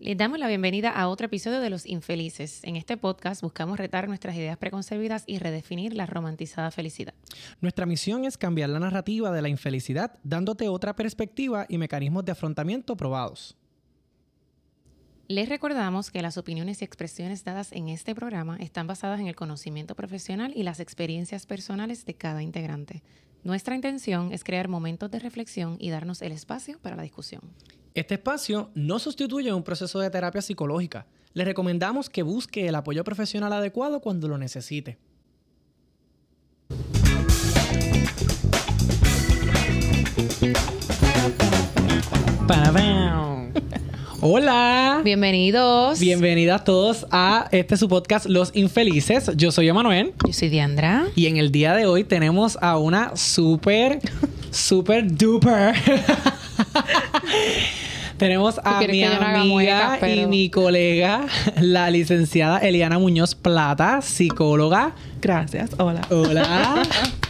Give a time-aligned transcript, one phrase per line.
[0.00, 2.60] Les damos la bienvenida a otro episodio de Los Infelices.
[2.62, 7.14] En este podcast buscamos retar nuestras ideas preconcebidas y redefinir la romantizada felicidad.
[7.60, 12.30] Nuestra misión es cambiar la narrativa de la infelicidad, dándote otra perspectiva y mecanismos de
[12.30, 13.57] afrontamiento probados.
[15.30, 19.36] Les recordamos que las opiniones y expresiones dadas en este programa están basadas en el
[19.36, 23.02] conocimiento profesional y las experiencias personales de cada integrante.
[23.44, 27.42] Nuestra intención es crear momentos de reflexión y darnos el espacio para la discusión.
[27.92, 31.06] Este espacio no sustituye un proceso de terapia psicológica.
[31.34, 34.96] Le recomendamos que busque el apoyo profesional adecuado cuando lo necesite.
[44.20, 45.00] Hola.
[45.04, 46.00] Bienvenidos.
[46.00, 49.30] Bienvenidas todos a este su podcast Los Infelices.
[49.36, 50.12] Yo soy Emanuel.
[50.26, 51.06] Yo soy Diandra.
[51.14, 54.00] Y en el día de hoy tenemos a una súper,
[54.50, 55.76] súper duper.
[58.16, 61.24] tenemos a mi amiga y mi colega,
[61.60, 64.96] la licenciada Eliana Muñoz Plata, psicóloga.
[65.22, 65.70] Gracias.
[65.78, 66.00] Hola.
[66.10, 66.82] Hola.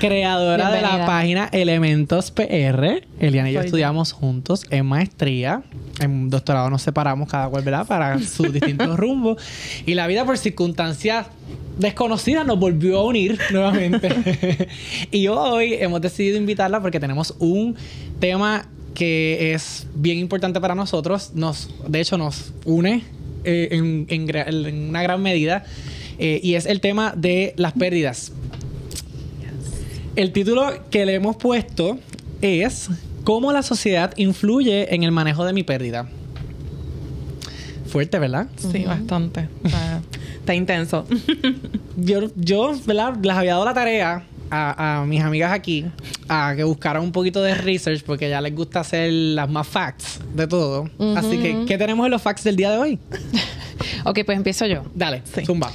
[0.00, 3.02] creadora de la página Elementos PR.
[3.20, 5.62] Eliana y yo estudiamos juntos en maestría.
[6.00, 7.86] En doctorado nos separamos cada cual, ¿verdad?
[7.86, 9.42] Para sus distintos rumbos.
[9.86, 11.26] Y la vida por circunstancias
[11.78, 14.68] desconocidas nos volvió a unir nuevamente.
[15.10, 17.76] y hoy hemos decidido invitarla porque tenemos un
[18.20, 21.32] tema que es bien importante para nosotros.
[21.34, 23.04] Nos, de hecho, nos une
[23.44, 25.64] eh, en, una gran medida.
[26.18, 28.32] Eh, y es el tema de las pérdidas.
[30.16, 31.98] El título que le hemos puesto
[32.40, 32.90] es
[33.28, 36.08] ¿Cómo la sociedad influye en el manejo de mi pérdida?
[37.86, 38.46] Fuerte, ¿verdad?
[38.56, 39.50] Sí, bastante.
[40.40, 41.04] Está, intenso.
[41.98, 43.16] yo, yo, ¿verdad?
[43.22, 45.84] Les había dado la tarea a, mis amigas aquí
[46.26, 50.20] a que buscaran un poquito de research porque ya les gusta hacer las más facts
[50.34, 50.88] de todo.
[51.14, 52.98] Así que, ¿qué tenemos en los facts del día de hoy?
[54.06, 54.84] ok, pues empiezo yo.
[54.94, 55.70] Dale, zumba.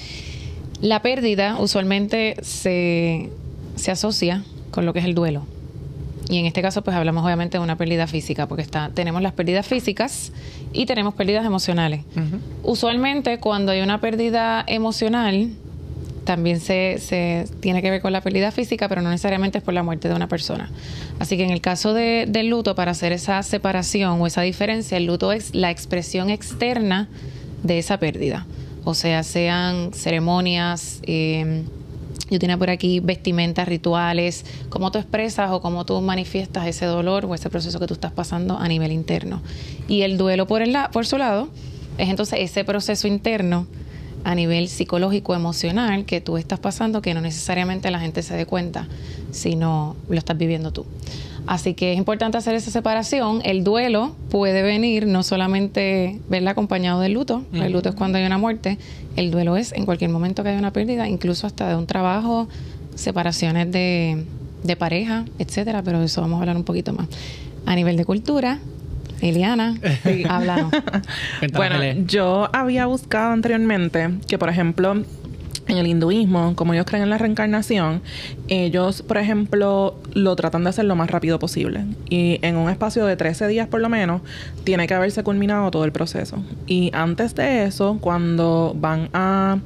[0.81, 3.29] La pérdida usualmente se
[3.75, 5.45] se asocia con lo que es el duelo.
[6.29, 9.33] Y en este caso, pues hablamos obviamente de una pérdida física, porque está, tenemos las
[9.33, 10.31] pérdidas físicas
[10.71, 12.05] y tenemos pérdidas emocionales.
[12.63, 15.51] Usualmente, cuando hay una pérdida emocional,
[16.23, 19.73] también se, se, tiene que ver con la pérdida física, pero no necesariamente es por
[19.73, 20.71] la muerte de una persona.
[21.19, 24.97] Así que en el caso de, del luto, para hacer esa separación o esa diferencia,
[24.97, 27.09] el luto es la expresión externa
[27.63, 28.45] de esa pérdida.
[28.85, 31.63] O sea, sean ceremonias, eh,
[32.29, 37.25] yo tenía por aquí vestimentas, rituales, cómo tú expresas o cómo tú manifiestas ese dolor
[37.25, 39.41] o ese proceso que tú estás pasando a nivel interno.
[39.87, 41.49] Y el duelo por, el por su lado
[41.97, 43.67] es entonces ese proceso interno
[44.23, 48.45] a nivel psicológico, emocional que tú estás pasando que no necesariamente la gente se dé
[48.45, 48.87] cuenta,
[49.31, 50.85] sino lo estás viviendo tú.
[51.45, 53.41] Así que es importante hacer esa separación.
[53.43, 58.25] El duelo puede venir no solamente verla acompañado del luto, el luto es cuando hay
[58.25, 58.77] una muerte,
[59.15, 62.47] el duelo es en cualquier momento que haya una pérdida, incluso hasta de un trabajo,
[62.95, 64.23] separaciones de,
[64.63, 67.07] de pareja, etcétera, pero de eso vamos a hablar un poquito más.
[67.65, 68.59] A nivel de cultura,
[69.21, 69.77] Eliana,
[70.29, 70.71] háblanos.
[71.53, 75.03] bueno, yo había buscado anteriormente que, por ejemplo,
[75.73, 78.01] en el hinduismo, como ellos creen en la reencarnación,
[78.47, 81.85] ellos, por ejemplo, lo tratan de hacer lo más rápido posible.
[82.09, 84.21] Y en un espacio de 13 días por lo menos,
[84.63, 86.37] tiene que haberse culminado todo el proceso.
[86.67, 89.59] Y antes de eso, cuando van a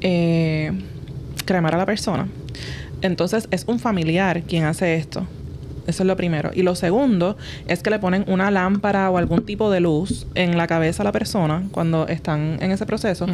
[0.00, 0.72] eh,
[1.44, 2.28] cremar a la persona,
[3.00, 5.26] entonces es un familiar quien hace esto.
[5.86, 6.50] Eso es lo primero.
[6.54, 7.36] Y lo segundo
[7.66, 11.04] es que le ponen una lámpara o algún tipo de luz en la cabeza a
[11.04, 13.26] la persona cuando están en ese proceso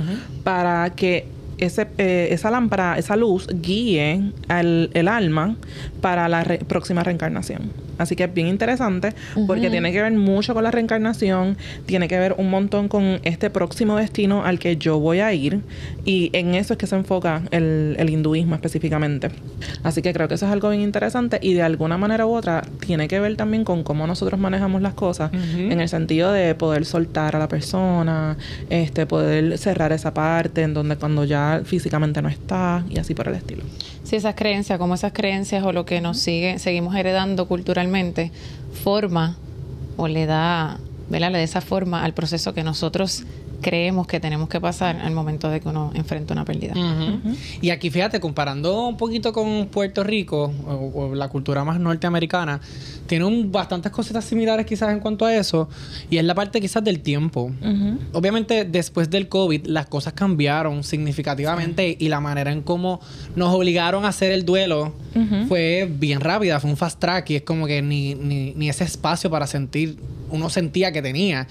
[0.45, 1.27] para que
[1.59, 5.57] ese, eh, esa lámpara, esa luz guíe al, el alma
[6.01, 7.89] para la próxima reencarnación.
[7.99, 9.13] Así que es bien interesante
[9.47, 13.51] porque tiene que ver mucho con la reencarnación, tiene que ver un montón con este
[13.51, 15.63] próximo destino al que yo voy a ir
[16.05, 19.31] y en eso es que se enfoca el, el hinduismo específicamente.
[19.83, 22.63] Así que creo que eso es algo bien interesante y de alguna manera u otra
[22.87, 26.85] tiene que ver también con cómo nosotros manejamos las cosas en el sentido de poder
[26.85, 28.37] soltar a la persona,
[28.71, 33.29] este poder cerrar esa parte en donde cuando ya físicamente no está y así por
[33.29, 33.63] el estilo.
[34.05, 38.33] Sí, esas creencias, como esas creencias o lo que nos sigue, seguimos heredando culturalmente,
[38.85, 39.37] forma
[39.97, 40.79] o le da,
[41.09, 41.33] ¿verdad?
[41.33, 43.25] Le da esa forma al proceso que nosotros
[43.61, 46.75] creemos que tenemos que pasar al momento de que uno enfrenta una pérdida.
[47.61, 52.61] Y aquí fíjate, comparando un poquito con Puerto Rico o, la cultura más norteamericana,
[53.07, 55.69] tiene un, bastantes cositas similares quizás en cuanto a eso
[56.11, 57.51] y es la parte quizás del tiempo.
[58.13, 63.01] Obviamente después del COVID las cosas cambiaron significativamente y la manera en cómo
[63.35, 64.93] nos obligaron a hacer el duelo
[65.49, 68.85] fue bien rápida, fue un fast track y es como que ni, ni, ni ese
[68.85, 69.99] espacio para sentir,
[70.31, 71.47] uno sentía que tenía.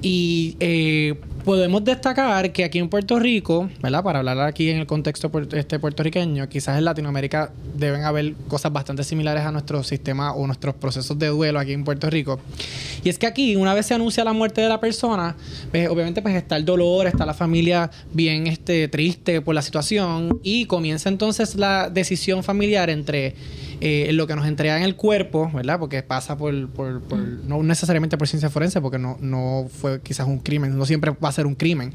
[0.00, 4.02] Y eh, podemos destacar que aquí en Puerto Rico, ¿verdad?
[4.02, 9.04] Para hablar aquí en el contexto este puertorriqueño, quizás en Latinoamérica deben haber cosas bastante
[9.04, 12.40] similares a nuestro sistema o nuestros procesos de duelo aquí en Puerto Rico.
[13.04, 15.36] Y es que aquí, una vez se anuncia la muerte de la persona,
[15.70, 20.40] pues, obviamente pues está el dolor, está la familia bien este, triste por la situación
[20.42, 23.34] y comienza entonces la decisión familiar entre
[23.84, 25.76] eh, lo que nos entrega en el cuerpo, ¿verdad?
[25.80, 30.28] Porque pasa por, por, por, no necesariamente por ciencia forense, porque no, no fue quizás
[30.28, 31.92] un crimen, no siempre va a ser un crimen,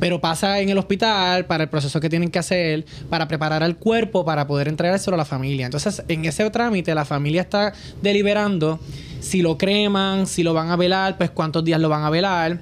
[0.00, 3.76] pero pasa en el hospital para el proceso que tienen que hacer, para preparar al
[3.76, 5.66] cuerpo, para poder entregárselo a la familia.
[5.66, 8.80] Entonces, en ese trámite, la familia está deliberando
[9.20, 12.60] si lo creman, si lo van a velar, pues cuántos días lo van a velar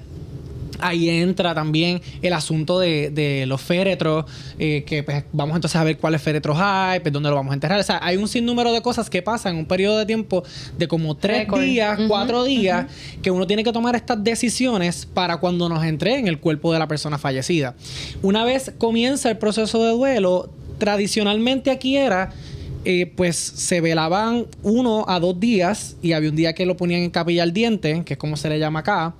[0.79, 4.25] Ahí entra también el asunto de, los féretros,
[4.59, 7.53] eh, que pues, vamos entonces a ver cuáles féretros hay, pues dónde lo vamos a
[7.55, 7.79] enterrar.
[7.79, 10.43] O sea, hay un sinnúmero de cosas que pasan en un periodo de tiempo
[10.77, 12.87] de como tres días, cuatro días,
[13.21, 16.87] que uno tiene que tomar estas decisiones para cuando nos entreguen el cuerpo de la
[16.87, 17.75] persona fallecida.
[18.21, 22.31] Una vez comienza el proceso de duelo, tradicionalmente aquí era
[22.87, 27.01] eh, pues se velaban uno a dos días y había un día que lo ponían
[27.01, 29.15] en capilla al diente, que es como se le llama acá,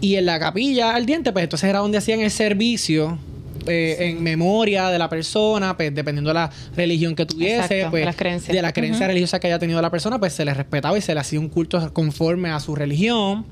[0.00, 3.18] y en la capilla al diente, pues entonces era donde hacían el servicio
[3.66, 8.02] eh, en memoria de la persona, pues dependiendo de la religión que tuviese, pues,
[8.48, 11.12] de la creencia religiosa que haya tenido la persona, pues se le respetaba y se
[11.12, 13.44] le hacía un culto conforme a su religión.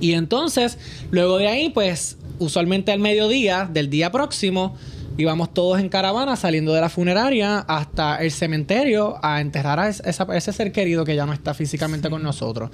[0.00, 0.78] Y entonces,
[1.10, 4.76] luego de ahí, pues usualmente al mediodía del día próximo,
[5.20, 10.52] íbamos todos en caravana saliendo de la funeraria hasta el cementerio a enterrar a, ese
[10.52, 12.70] ser querido que ya no está físicamente con nosotros.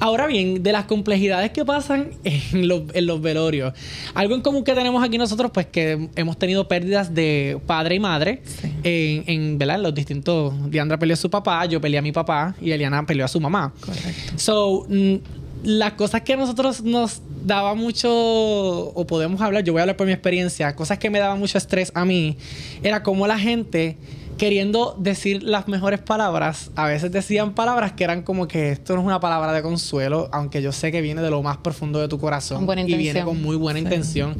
[0.00, 3.74] Ahora bien, de las complejidades que pasan en los, velorios,
[4.14, 8.00] algo en común que tenemos aquí nosotros, pues que hemos tenido pérdidas de padre y
[8.00, 8.42] madre
[8.82, 9.80] en, en, ¿verdad?
[9.80, 10.54] los distintos.
[10.70, 13.40] Diandra peleó a su papá, yo peleé a mi papá y Eliana peleó a su
[13.40, 13.72] mamá.
[13.80, 14.32] Correcto.
[14.36, 19.80] So, mm, las cosas que a nosotros nos daba mucho, o podemos hablar, yo voy
[19.80, 22.38] a hablar por mi experiencia, cosas que me daban mucho estrés a mí,
[22.84, 23.98] era como la gente
[24.38, 29.00] queriendo decir las mejores palabras, a veces decían palabras que eran como que esto no
[29.00, 32.06] es una palabra de consuelo, aunque yo sé que viene de lo más profundo de
[32.06, 34.36] tu corazón y viene con muy buena intención.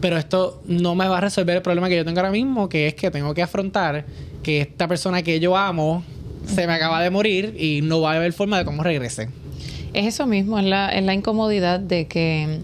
[0.00, 2.86] Pero esto no me va a resolver el problema que yo tengo ahora mismo, que
[2.86, 4.06] es que tengo que afrontar
[4.42, 6.02] que esta persona que yo amo
[6.46, 9.28] se me acaba de morir y no va a haber forma de cómo regrese.
[9.92, 12.60] Es eso mismo, es la, la incomodidad de que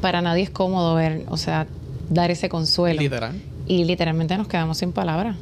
[0.00, 1.66] para nadie es cómodo ver, o sea,
[2.08, 3.00] dar ese consuelo.
[3.00, 3.40] Literal.
[3.66, 5.36] Y literalmente nos quedamos sin palabras.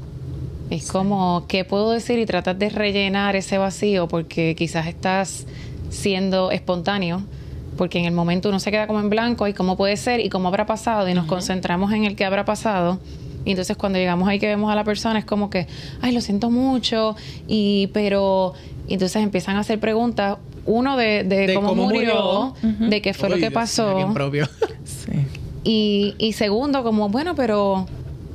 [0.70, 2.18] Es como, ¿qué puedo decir?
[2.18, 5.46] Y tratas de rellenar ese vacío porque quizás estás
[5.90, 7.22] siendo espontáneo,
[7.76, 10.30] porque en el momento uno se queda como en blanco y cómo puede ser y
[10.30, 12.98] cómo habrá pasado y nos concentramos en el que habrá pasado.
[13.44, 15.66] Y entonces cuando llegamos ahí que vemos a la persona es como que,
[16.00, 17.16] ay, lo siento mucho,
[17.48, 18.54] y pero...
[18.88, 24.10] entonces empiezan a hacer preguntas uno de, cómo, murió, de qué fue lo que pasó.
[24.12, 24.48] Propio.
[25.64, 27.86] y, y segundo, como, bueno, pero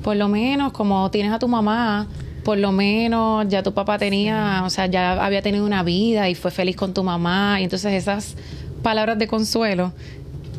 [0.03, 2.07] por lo menos como tienes a tu mamá,
[2.44, 6.35] por lo menos ya tu papá tenía, o sea, ya había tenido una vida y
[6.35, 7.59] fue feliz con tu mamá.
[7.59, 8.35] Y entonces esas
[8.81, 9.91] palabras de consuelo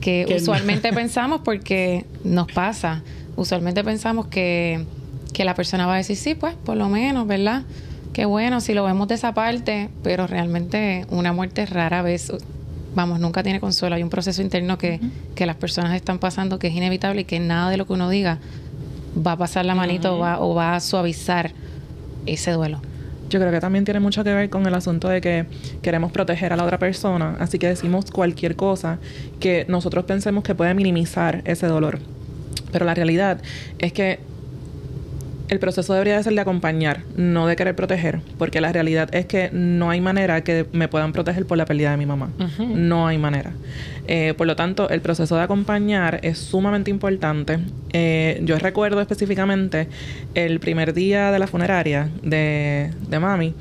[0.03, 3.03] que, usualmente pensamos porque nos pasa,
[3.37, 4.85] usualmente pensamos que,
[5.33, 7.63] que la persona va a decir, sí, pues, por lo menos, ¿verdad?
[8.13, 12.33] Qué bueno si lo vemos de esa parte, pero realmente una muerte rara vez,
[12.95, 13.95] vamos, nunca tiene consuelo.
[13.95, 15.01] Hay un proceso interno que,
[15.35, 18.11] que las personas están pasando que es inevitable y que nada de lo que uno
[18.11, 18.39] diga
[19.27, 21.53] va a pasar la manito o, va, o va a suavizar
[22.27, 22.81] ese duelo.
[23.31, 25.47] Yo creo que también tiene mucho que ver con el asunto de que
[25.83, 28.99] queremos proteger a la otra persona, así que decimos cualquier cosa
[29.39, 31.99] que nosotros pensemos que puede minimizar ese dolor.
[32.73, 33.41] Pero la realidad
[33.79, 34.21] es que
[35.49, 39.27] el proceso debería de ser de acompañar, no de querer proteger, porque la realidad es
[39.27, 42.31] que no hay manera que me puedan proteger por la pérdida de mi mamá.
[42.59, 43.53] No hay manera.
[44.07, 47.59] Eh, por lo tanto, el proceso de acompañar es sumamente importante.
[47.93, 49.89] Eh, yo recuerdo específicamente
[50.35, 53.55] el primer día de la funeraria de, de mami.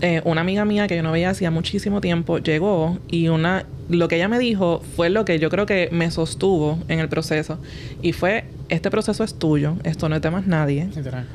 [0.00, 4.06] Eh, una amiga mía que yo no veía hacía muchísimo tiempo llegó y una lo
[4.06, 7.58] que ella me dijo fue lo que yo creo que me sostuvo en el proceso
[8.00, 10.88] y fue este proceso es tuyo, esto no es de más nadie.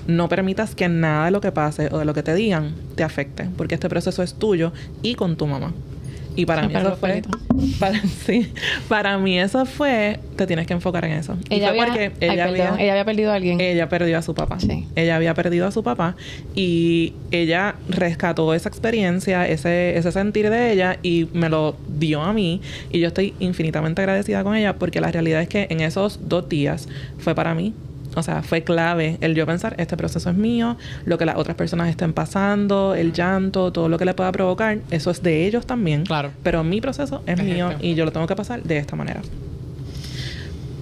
[0.08, 3.04] No permitas que nada de lo que pase o de lo que te digan te
[3.04, 4.72] afecte, porque este proceso es tuyo
[5.02, 5.74] y con tu mamá.
[6.36, 7.22] Y para mí eso fue...
[7.80, 8.52] Para, sí,
[8.88, 10.20] para mí eso fue...
[10.36, 11.38] Te tienes que enfocar en eso.
[11.50, 13.62] Ella, había, porque ella, había, ella había perdido a alguien.
[13.62, 14.60] Ella perdió a su papá.
[14.60, 14.88] Sí.
[14.96, 16.16] Ella había perdido a su papá.
[16.56, 22.34] Y ella rescató esa experiencia, ese, ese sentir de ella y me lo dio a
[22.34, 22.62] mí.
[22.92, 26.50] Y yo estoy infinitamente agradecida con ella porque la realidad es que en esos dos
[26.50, 26.88] días
[27.20, 27.74] fue para mí
[28.16, 31.56] o sea, fue clave el yo pensar, este proceso es mío, lo que las otras
[31.56, 35.66] personas estén pasando, el llanto, todo lo que le pueda provocar, eso es de ellos
[35.66, 36.04] también.
[36.06, 36.32] Claro.
[36.44, 39.22] Pero mi proceso es, mío y yo lo tengo que pasar de esta manera.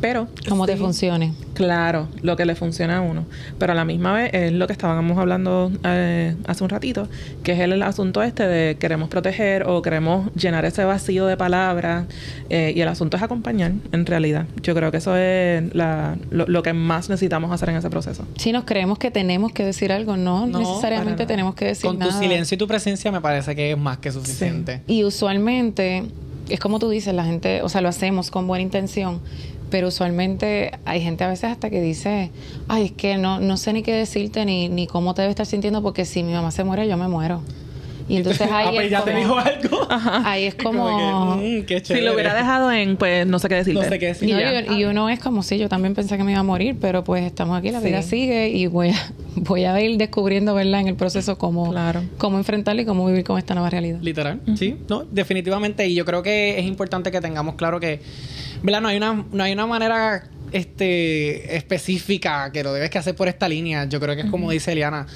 [0.01, 0.27] Pero...
[0.49, 1.33] Cómo te funcione.
[1.53, 3.25] Claro, lo que le funciona a uno.
[3.59, 7.07] Pero a la misma vez es lo que estábamos hablando eh, hace un ratito,
[7.43, 12.05] que es el, asunto este de queremos proteger o queremos llenar ese vacío de palabras.
[12.49, 14.47] Eh, y el asunto es acompañar, en realidad.
[14.63, 18.25] Yo creo que eso es la, lo, que más necesitamos hacer en ese proceso.
[18.37, 22.11] Si nos creemos que tenemos que decir algo, no, necesariamente tenemos que decir Con tu
[22.11, 24.81] silencio y tu presencia me parece que es más que suficiente.
[24.87, 26.05] Y usualmente
[26.53, 29.21] es como tú dices, la gente, o sea, lo hacemos con buena intención,
[29.69, 32.31] pero usualmente hay gente a veces hasta que dice,
[32.67, 35.45] ay, es que no, no sé ni qué decirte ni, ni cómo te debe estar
[35.45, 37.41] sintiendo porque si mi mamá se muere, yo me muero.
[38.11, 39.87] Y entonces ahí ah, pues es ya te dijo algo.
[40.25, 41.37] Ahí es como...
[41.37, 43.81] Mm, si lo hubiera dejado en, pues, no sé qué decirte.
[43.81, 44.73] No sé qué decirte.
[44.73, 47.25] y, uno es como, sí, yo también pensé que me iba a morir, pero pues
[47.25, 50.81] estamos aquí, la vida sigue y voy a, voy a ir descubriendo, ¿verdad?
[50.81, 52.03] En el proceso cómo, claro.
[52.17, 53.99] cómo enfrentarla y cómo vivir con esta nueva realidad.
[54.01, 54.75] Literal, sí.
[54.89, 55.87] No, definitivamente.
[55.87, 58.01] Y yo creo que es importante que tengamos claro que
[58.63, 58.81] ¿verdad?
[58.81, 63.27] No hay una, no hay una manera este, específica que lo debes que hacer por
[63.27, 63.85] esta línea.
[63.85, 65.07] Yo creo que es como dice Eliana.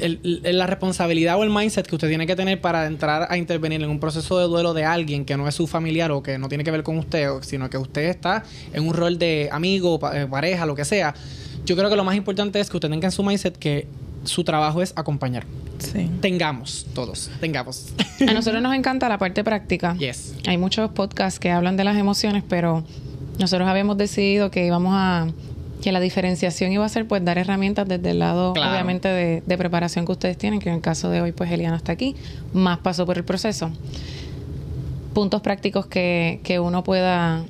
[0.00, 3.90] La responsabilidad o el mindset que usted tiene que tener para entrar a intervenir en
[3.90, 6.64] un proceso de duelo de alguien que no es su familiar o que no tiene
[6.64, 10.66] que ver con usted, sino que usted está en un rol de amigo, eh, pareja,
[10.66, 11.14] lo que sea.
[11.64, 13.86] Yo creo que lo más importante es que usted tenga en su mindset que
[14.24, 15.44] su trabajo es acompañar.
[15.78, 16.10] Sí.
[16.20, 17.92] Tengamos, todos, tengamos.
[18.28, 19.94] A nosotros nos encanta la parte práctica.
[19.96, 20.34] Yes.
[20.46, 22.84] Hay muchos podcasts que hablan de las emociones, pero
[23.38, 25.28] nosotros habíamos decidido que íbamos a
[25.80, 29.58] que la diferenciación iba a ser pues dar herramientas desde el lado obviamente de, de,
[29.58, 32.16] preparación que ustedes tienen, que en el caso de hoy pues Eliana está aquí,
[32.52, 33.70] más pasó por el proceso.
[35.14, 37.44] Puntos prácticos que, que uno pueda,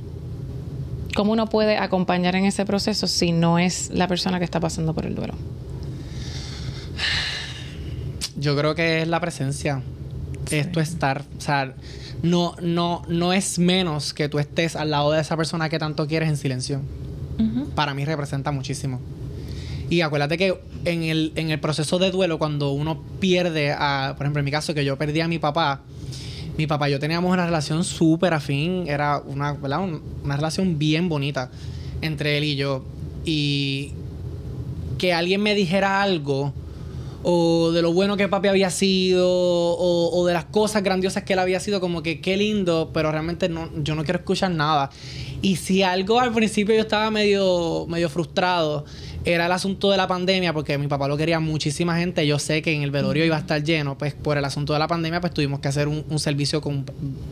[1.15, 4.95] cómo uno puede acompañar en ese proceso si no es la persona que está pasando
[4.95, 5.35] por el duelo.
[8.37, 9.83] Yo creo que es la presencia.
[10.51, 11.25] Es tu estar.
[11.37, 11.75] O sea,
[12.23, 16.07] no, no, no es menos que tú estés al lado de esa persona que tanto
[16.07, 16.81] quieres en silencio.
[17.75, 19.01] Para mí representa muchísimo.
[19.89, 24.25] Y acuérdate que en el, en el proceso de duelo, cuando uno pierde a, por
[24.25, 25.83] ejemplo, en mi caso, que yo perdí a mi papá,
[26.57, 31.51] mi papá y yo teníamos una relación súper afín, era una, una relación bien bonita
[32.03, 32.85] entre él y yo.
[33.25, 33.93] Y
[34.99, 36.53] que alguien me dijera algo
[37.23, 41.39] o de lo bueno que papi había sido, o, de las cosas grandiosas que él
[41.39, 44.91] había sido, como que qué lindo, pero realmente no, yo no quiero escuchar nada.
[45.43, 48.85] Y si algo al principio yo estaba medio, medio frustrado,
[49.25, 52.27] era el asunto de la pandemia, porque mi papá lo quería muchísima gente.
[52.27, 54.79] Yo sé que en el velorio iba a estar lleno, pues por el asunto de
[54.79, 56.85] la pandemia, pues tuvimos que hacer un, servicio con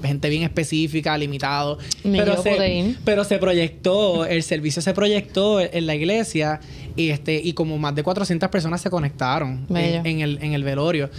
[0.03, 1.79] gente bien específica, limitado.
[2.03, 6.61] pero, se, pero se proyectó, el servicio se proyectó en la iglesia
[6.97, 11.11] y este y como más de 400 personas se conectaron en, el, en el velorio.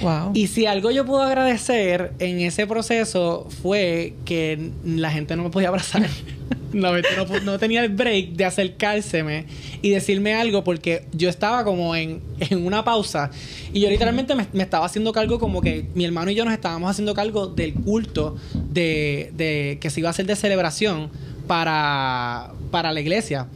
[0.00, 0.30] Wow.
[0.32, 5.50] Y si algo yo puedo agradecer en ese proceso fue que la gente no me
[5.50, 6.08] podía abrazar.
[6.72, 6.92] no,
[7.44, 9.46] no, tenía el break de acercárseme
[9.82, 13.30] y decirme algo porque yo estaba como en, en una pausa
[13.72, 16.90] y yo literalmente me, estaba haciendo cargo como que mi hermano y yo nos estábamos
[16.90, 21.10] haciendo cargo del culto de, de que se iba a hacer de celebración
[21.46, 23.48] para, para la iglesia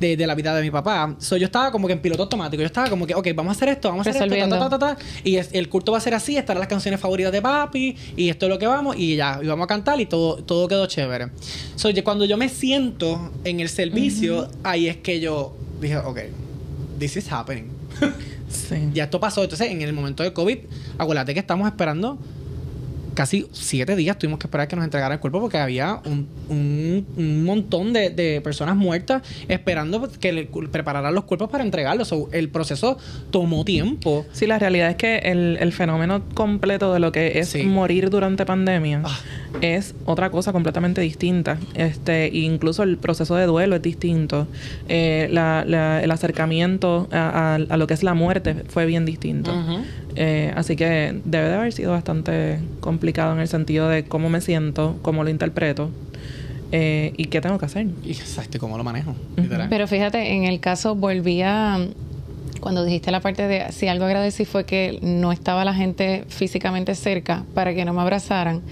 [0.00, 1.14] de, la vida de mi papá.
[1.18, 2.60] So, yo estaba como que en piloto automático.
[2.60, 5.68] Yo estaba como que, ok, vamos a hacer esto, vamos a hacer esto, y el
[5.68, 8.58] culto va a ser así, estarán las canciones favoritas de papi, y esto es lo
[8.58, 11.28] que vamos, y ya, y vamos a cantar, y todo, todo quedó chévere.
[11.76, 16.18] So, cuando yo me siento en el servicio, ahí es que yo dije, ok,
[16.98, 17.68] this is happening.
[18.92, 19.44] Ya esto pasó.
[19.44, 20.58] Entonces, en el momento de COVID,
[20.98, 22.18] acuérdate que estamos esperando
[23.20, 27.44] casi siete días tuvimos que esperar que nos entregaran el cuerpo porque había un, un,
[27.44, 32.14] montón de, personas muertas esperando que le prepararan los cuerpos para entregarlos.
[32.32, 32.96] el proceso
[33.30, 34.24] tomó tiempo.
[34.32, 39.02] Sí, la realidad es que el, fenómeno completo de lo que es morir durante pandemia
[39.04, 39.18] ah.
[39.60, 41.58] es otra cosa completamente distinta.
[41.74, 44.48] Este, incluso el proceso de duelo es distinto.
[44.88, 49.52] Eh, el acercamiento a, lo que es la muerte fue bien distinto.
[50.16, 54.40] Eh, así que debe de haber sido bastante complicado en el sentido de cómo me
[54.40, 55.90] siento, cómo lo interpreto.
[56.72, 57.86] Eh, y qué tengo que hacer.
[58.04, 59.14] Y exacto, cómo lo manejo.
[59.68, 61.80] Pero fíjate, en el caso volvía,
[62.60, 66.94] cuando dijiste la parte de si algo agradecí fue que no estaba la gente físicamente
[66.94, 68.62] cerca para que no me abrazaran.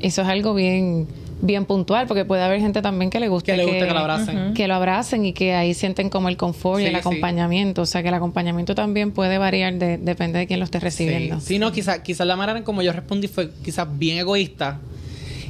[0.00, 1.06] eso es algo bien
[1.42, 3.98] bien puntual, porque puede haber gente también que le guste que, le guste que, lo
[3.98, 4.54] abracen.
[4.54, 7.82] Que lo abracen y que ahí sienten como el confort y el acompañamiento.
[7.82, 11.40] O sea, que el acompañamiento también puede variar, de, depende de quién lo esté recibiendo.
[11.40, 14.78] Sí, no, quizás quizá la manera en como yo respondí fue quizás bien egoísta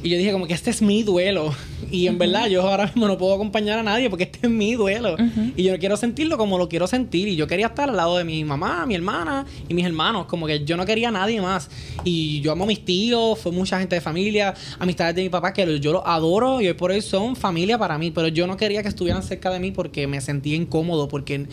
[0.03, 1.55] y yo dije como que este es mi duelo.
[1.89, 4.73] Y en verdad yo ahora mismo no puedo acompañar a nadie porque este es mi
[4.73, 5.15] duelo.
[5.55, 7.29] Y yo no quiero sentirlo como lo quiero sentir.
[7.29, 10.25] Y yo quería estar al lado de mi mamá, mi hermana y mis hermanos.
[10.25, 11.69] Como que yo no quería a nadie más.
[12.03, 15.53] Y yo amo a mis tíos, fue mucha gente de familia, amistades de mi papá
[15.53, 18.11] que yo los adoro y hoy por hoy son familia para mí.
[18.11, 21.07] Pero yo no quería que estuvieran cerca de mí porque me sentía incómodo.
[21.07, 21.47] Porque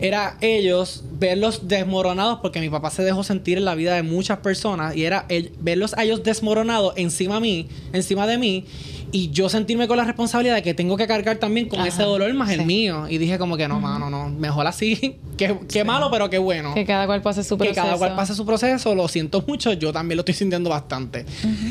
[0.00, 4.38] era ellos verlos desmoronados porque mi papá se dejó sentir en la vida de muchas
[4.38, 5.26] personas y era
[5.60, 8.64] verlos a ellos desmoronados encima de mí, encima de mí
[9.10, 12.32] y yo sentirme con la responsabilidad de que tengo que cargar también con ese dolor
[12.34, 16.28] más el mío y dije como que no, mano, no, mejor así, que, malo pero
[16.28, 16.74] qué bueno.
[16.74, 17.74] Que cada cual pase su proceso.
[17.74, 21.24] Que cada cual pase su proceso, lo siento mucho, yo también lo estoy sintiendo bastante.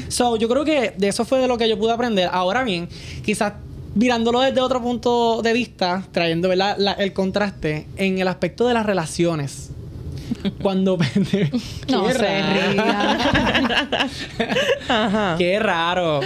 [0.07, 2.29] So, yo creo que de eso fue de lo que yo pude aprender.
[2.31, 2.89] Ahora bien,
[3.23, 3.53] quizás
[3.97, 9.71] mirándolo desde otro punto de vista, trayendo el contraste en el aspecto de las relaciones.
[10.61, 10.97] Cuando
[11.89, 12.17] no se
[15.37, 16.19] Qué raro.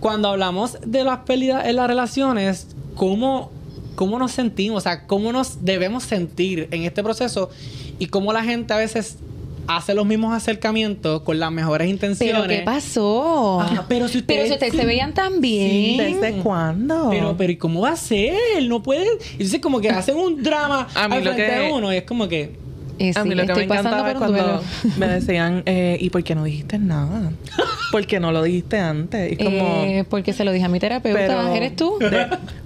[0.00, 2.66] Cuando hablamos de las pérdidas en las relaciones,
[2.96, 3.52] ¿cómo,
[3.94, 4.78] ¿cómo nos sentimos?
[4.78, 7.50] O sea, ¿cómo nos debemos sentir en este proceso?
[7.98, 9.18] Y cómo la gente a veces
[9.66, 12.42] hace los mismos acercamientos con las mejores intenciones.
[12.42, 13.64] ¿Pero qué pasó?
[13.88, 16.20] pero si ustedes, se veían tan bien.
[16.20, 17.08] ¿Desde cuándo?
[17.10, 18.36] Pero, pero ¿y cómo va a ser?
[18.64, 19.08] No pueden.
[19.32, 21.42] Entonces, como que hacen un drama a mí lo que...
[21.42, 22.63] de uno y es como que.
[22.98, 24.62] Eh, a mí lo que me encantaba es cuando
[24.98, 27.32] me decían, eh, ¿y por qué no dijiste nada?
[27.90, 29.32] ¿Por qué no lo dijiste antes?
[29.32, 31.98] Y como, eh, porque se lo dije a mi terapeuta, ¿eres tú?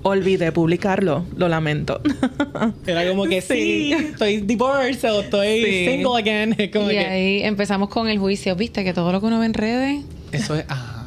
[0.03, 2.01] olvidé publicarlo, lo lamento.
[2.87, 6.57] Era como que sí, estoy divorced o estoy single again.
[6.59, 8.85] y ahí empezamos con el juicio, ¿viste?
[8.85, 10.05] Que todo lo que uno ve en redes...
[10.33, 10.65] Eso es...
[10.69, 10.99] Ah.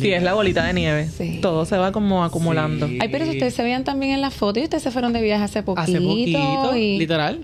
[0.00, 1.08] Sí, es la bolita de nieve.
[1.40, 2.86] Todo se va como acumulando.
[2.86, 5.44] Ay, pero ustedes se veían también en las fotos y ustedes se fueron de viaje
[5.44, 5.82] hace poquito.
[5.82, 7.40] Hace poquito, literal.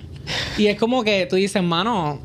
[0.58, 2.20] Y es como que tú dices, mano,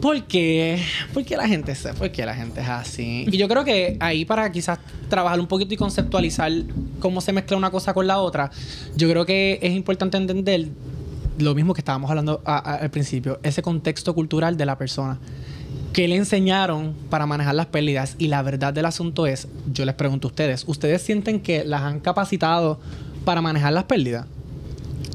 [0.00, 0.82] ¿por qué?
[1.12, 3.26] ¿Por qué la gente es, ¿Por qué la gente es así?
[3.30, 6.52] Y yo creo que ahí para quizás trabajar un poquito y conceptualizar
[7.00, 8.50] cómo se mezcla una cosa con la otra,
[8.96, 10.68] yo creo que es importante entender
[11.38, 15.18] lo mismo que estábamos hablando al principio, ese contexto cultural de la persona.
[15.94, 18.16] ¿Qué le enseñaron para manejar las pérdidas?
[18.18, 21.82] Y la verdad del asunto es, yo les pregunto a ustedes, ¿ustedes sienten que las
[21.82, 22.80] han capacitado
[23.24, 24.26] para manejar las pérdidas?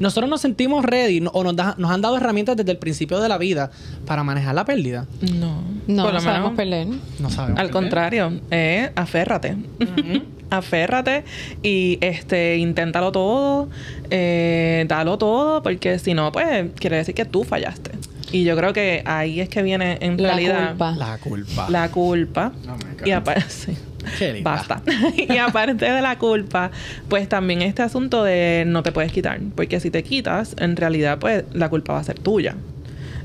[0.00, 3.38] Nosotros nos sentimos ready o nos, nos han dado herramientas desde el principio de la
[3.38, 3.70] vida
[4.06, 5.06] para manejar la pérdida.
[5.20, 5.62] No.
[5.86, 6.88] No, no sabemos perder.
[7.18, 7.60] No sabemos.
[7.60, 9.56] Al contrario, eh, aférrate.
[10.50, 11.24] aférrate
[11.62, 13.68] y este inténtalo todo,
[14.10, 17.92] eh, dalo todo, porque si no, pues quiere decir que tú fallaste.
[18.32, 20.92] Y yo creo que ahí es que viene en realidad culpa.
[20.92, 21.70] la culpa.
[21.70, 22.52] La culpa.
[22.68, 23.76] Oh y aparece.
[24.42, 24.82] Basta.
[25.16, 26.70] y aparte de la culpa,
[27.08, 29.40] pues también este asunto de no te puedes quitar.
[29.54, 32.56] Porque si te quitas, en realidad, pues la culpa va a ser tuya.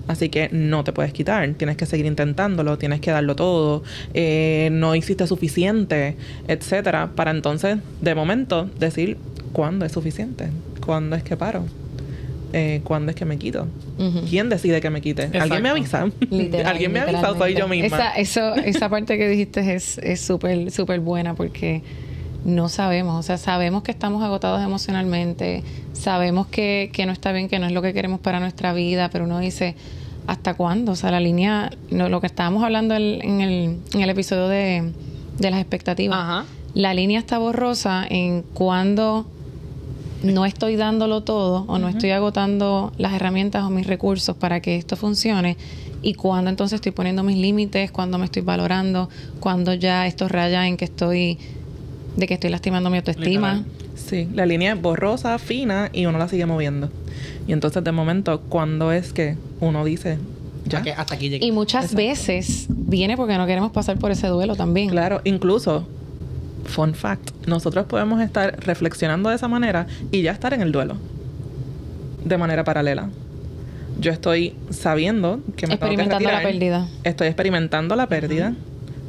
[0.08, 3.84] Así que no te puedes quitar, tienes que seguir intentándolo, tienes que darlo todo,
[4.14, 6.16] eh, no hiciste suficiente,
[6.48, 9.18] etcétera, para entonces, de momento, decir
[9.52, 11.66] cuándo es suficiente, cuándo es que paro
[12.54, 13.68] eh, cuándo es que me quito.
[14.30, 15.30] ¿Quién decide que me quite?
[15.40, 16.04] ¿Alguien me avisa?
[16.66, 17.86] ¿Alguien me avisa o soy yo misma?
[17.86, 21.82] Esa, eso, esa parte que dijiste es súper, súper buena porque
[22.46, 23.20] no sabemos.
[23.20, 27.66] O sea, sabemos que estamos agotados emocionalmente, sabemos que, que no está bien, que no
[27.66, 29.76] es lo que queremos para nuestra vida, pero uno dice,
[30.28, 30.94] ¿hasta cuándo?
[30.94, 34.92] O sea, la línea, lo que estábamos hablando en, el, en el episodio de,
[35.40, 39.26] de las expectativas, la línea está borrosa en cuándo
[40.26, 44.76] no estoy dándolo todo o no estoy agotando las herramientas o mis recursos para que
[44.76, 45.58] esto funcione
[46.02, 49.10] y cuando entonces estoy poniendo mis límites, cuando me estoy valorando,
[49.40, 51.38] cuando ya esto raya en que estoy
[52.16, 53.64] de que estoy lastimando mi autoestima.
[53.96, 56.90] Sí, la línea es borrosa, fina y uno la sigue moviendo.
[57.48, 60.18] Y entonces de momento, cuando es que uno dice,
[60.66, 60.84] ya.
[60.98, 61.46] hasta aquí llegué.
[61.46, 64.90] Y muchas veces viene porque no queremos pasar por ese duelo también.
[64.90, 65.88] Claro, incluso
[66.65, 70.97] fun fact, nosotros podemos estar reflexionando de esa manera y ya estar en el duelo
[72.23, 73.10] de manera paralela.
[73.99, 76.88] Yo estoy sabiendo que me experimentando tengo que la pérdida.
[77.04, 78.54] Estoy experimentando la pérdida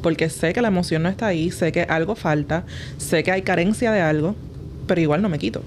[0.01, 2.63] porque sé que la emoción no está ahí, sé que algo falta,
[2.97, 4.35] sé que hay carencia de algo,
[4.85, 5.61] pero igual no me quito.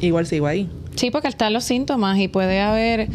[0.00, 0.68] Igual sigo ahí.
[0.94, 3.08] Sí, porque están los síntomas y puede haber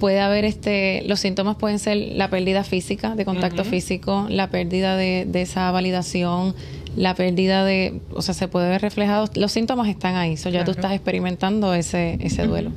[0.00, 4.94] puede haber este los síntomas pueden ser la pérdida física de contacto físico la pérdida
[4.94, 6.54] de, de, esa validación
[6.96, 10.64] la pérdida de, o sea, se puede ver reflejado, los síntomas están ahí, so ya
[10.64, 12.72] tú estás experimentando ese, ese duelo.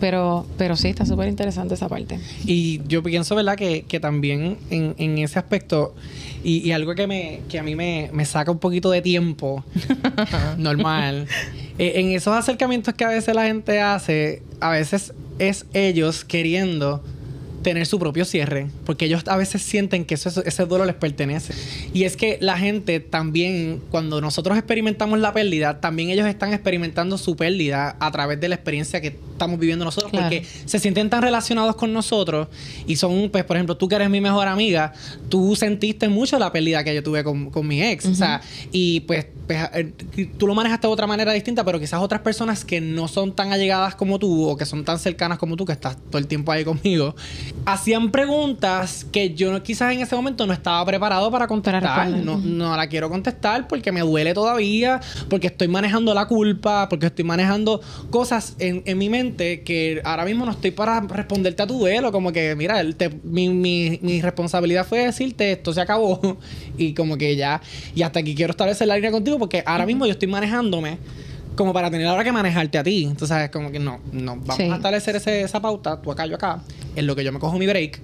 [0.00, 2.18] Pero, pero sí, está súper interesante esa parte.
[2.44, 3.56] Y yo pienso, ¿verdad?
[3.56, 5.94] Que, que también en, en, ese aspecto,
[6.42, 9.64] y, algo que, me, que a mí me, me saca un poquito de tiempo,
[10.58, 11.26] normal,
[11.78, 17.02] eh, en esos acercamientos que a veces la gente hace, a veces es ellos queriendo
[17.64, 21.52] tener su propio cierre, porque ellos a veces sienten que eso, ese duelo les pertenece.
[21.92, 27.18] Y es que la gente también, cuando nosotros experimentamos la pérdida, también ellos están experimentando
[27.18, 31.22] su pérdida a través de la experiencia que estamos viviendo nosotros, porque se sienten tan
[31.22, 32.48] relacionados con nosotros
[32.86, 34.92] y son, pues, por ejemplo, tú que eres mi mejor amiga,
[35.28, 39.00] tú sentiste mucho la pérdida que yo tuve con, con mi ex, o sea, y
[39.00, 39.92] pues, pues eh,
[40.38, 43.52] tú lo manejas de otra manera distinta, pero quizás otras personas que no son tan
[43.52, 46.52] allegadas como tú o que son tan cercanas como tú, que estás todo el tiempo
[46.52, 47.16] ahí conmigo,
[47.66, 52.10] hacían preguntas que yo quizás en ese momento no estaba preparado para contestar.
[52.10, 57.06] No, no la quiero contestar porque me duele todavía, porque estoy manejando la culpa, porque
[57.06, 61.66] estoy manejando cosas en, en mi mente que ahora mismo no estoy para responderte a
[61.66, 62.12] tu duelo.
[62.12, 62.82] Como que, mira,
[63.22, 66.38] mi, mi, mi, responsabilidad fue decirte esto se acabó
[66.78, 67.60] y como que ya,
[67.94, 70.98] y hasta aquí quiero establecer la línea contigo porque ahora mismo yo estoy manejándome
[71.56, 73.04] como para tener ahora que manejarte a ti.
[73.04, 76.36] Entonces, es como que no, no, vamos a establecer ese, esa pauta, tú acá, yo
[76.36, 76.60] acá,
[76.96, 78.00] en lo que yo me cojo mi break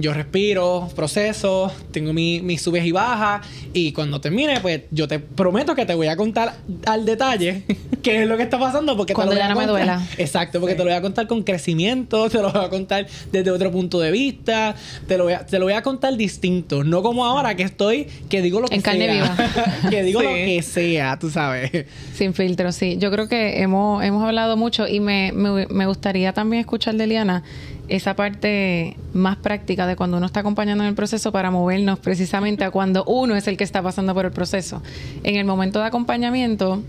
[0.00, 5.18] yo respiro, proceso, tengo mi, mis subes y bajas y cuando termine, pues yo te
[5.18, 7.64] prometo que te voy a contar al detalle
[8.02, 9.66] qué es lo que está pasando porque cuando te lo voy a ya no me
[9.66, 10.06] duela.
[10.16, 13.50] Exacto, porque te lo voy a contar con crecimiento, te lo voy a contar desde
[13.50, 14.74] otro punto de vista,
[15.06, 18.06] te lo voy a, te lo voy a contar distinto, no como ahora que estoy
[18.28, 19.36] que digo lo que en carne viva.
[19.90, 21.86] que digo lo que sea, tú sabes.
[22.14, 22.96] Sin filtro, sí.
[22.98, 27.06] Yo creo que hemos hemos hablado mucho y me, me, me gustaría también escuchar de
[27.06, 27.42] Liana
[27.90, 32.64] esa parte más práctica de cuando uno está acompañando en el proceso para movernos precisamente
[32.64, 34.82] a cuando uno es el que está pasando por el proceso.
[35.24, 36.82] En el momento de acompañamiento,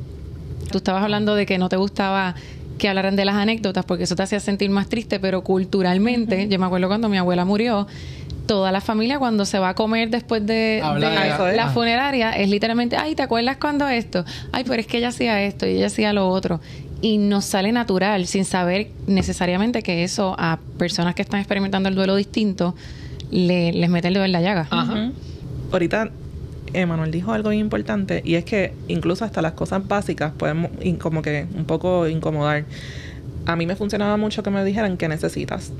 [0.71, 2.35] tú estabas hablando de que no te gustaba
[2.77, 6.59] que hablaran de las anécdotas porque eso te hacía sentir más triste, pero culturalmente, yo
[6.59, 7.87] me acuerdo cuando mi abuela murió,
[8.45, 10.81] toda la familia cuando se va a comer después de,
[11.55, 14.23] la funeraria es literalmente, ay, ¿te acuerdas cuando esto?
[14.51, 16.59] Ay, pero es que ella hacía esto y ella hacía lo otro
[17.01, 21.95] y nos sale natural sin saber necesariamente que eso a personas que están experimentando el
[21.95, 22.75] duelo distinto
[23.31, 24.67] le, les mete el dedo en la llaga.
[24.69, 25.11] Ajá.
[25.71, 26.11] Ahorita
[26.73, 31.21] Emanuel dijo algo bien importante y es que incluso hasta las cosas básicas pueden como
[31.21, 32.65] que un poco incomodar.
[33.45, 35.71] A mí me funcionaba mucho que me dijeran qué necesitas.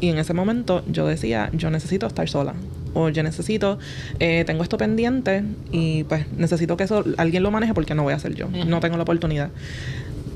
[0.00, 2.54] Y en ese momento yo decía, yo necesito estar sola
[2.98, 3.78] o yo necesito,
[4.18, 8.12] eh, tengo esto pendiente y pues necesito que eso alguien lo maneje porque no voy
[8.12, 9.50] a ser yo, no tengo la oportunidad.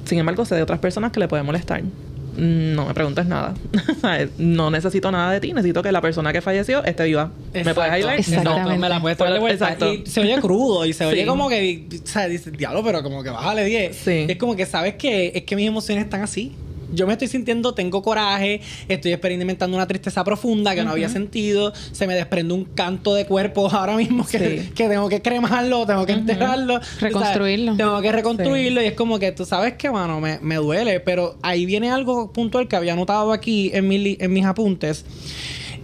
[0.05, 1.83] Sin embargo, sé de otras personas que le puede molestar.
[2.37, 3.55] No me preguntes nada.
[4.39, 5.53] no necesito nada de ti.
[5.53, 7.31] Necesito que la persona que falleció esté viva.
[7.53, 8.19] ¿Me puedes ayudar?
[8.43, 9.77] No, me la puedes traer de vuelta.
[9.87, 11.87] Y se oye crudo y se oye como que...
[12.03, 13.97] O sea, dice, diablo, pero como que bájale 10.
[13.97, 14.27] Sí.
[14.29, 16.53] Es como que sabes que es que mis emociones están así
[16.93, 21.73] yo me estoy sintiendo, tengo coraje, estoy experimentando una tristeza profunda que no había sentido,
[21.93, 26.07] se me desprende un canto de cuerpo ahora mismo que, que tengo que cremarlo, tengo
[26.07, 26.81] que enterrarlo.
[27.01, 27.77] Reconstruirlo.
[27.77, 31.37] tengo que reconstruirlo y es como que tú sabes que, mano, me, me, duele, pero
[31.43, 35.05] ahí viene algo puntual que había notado aquí en, mi, en mis apuntes.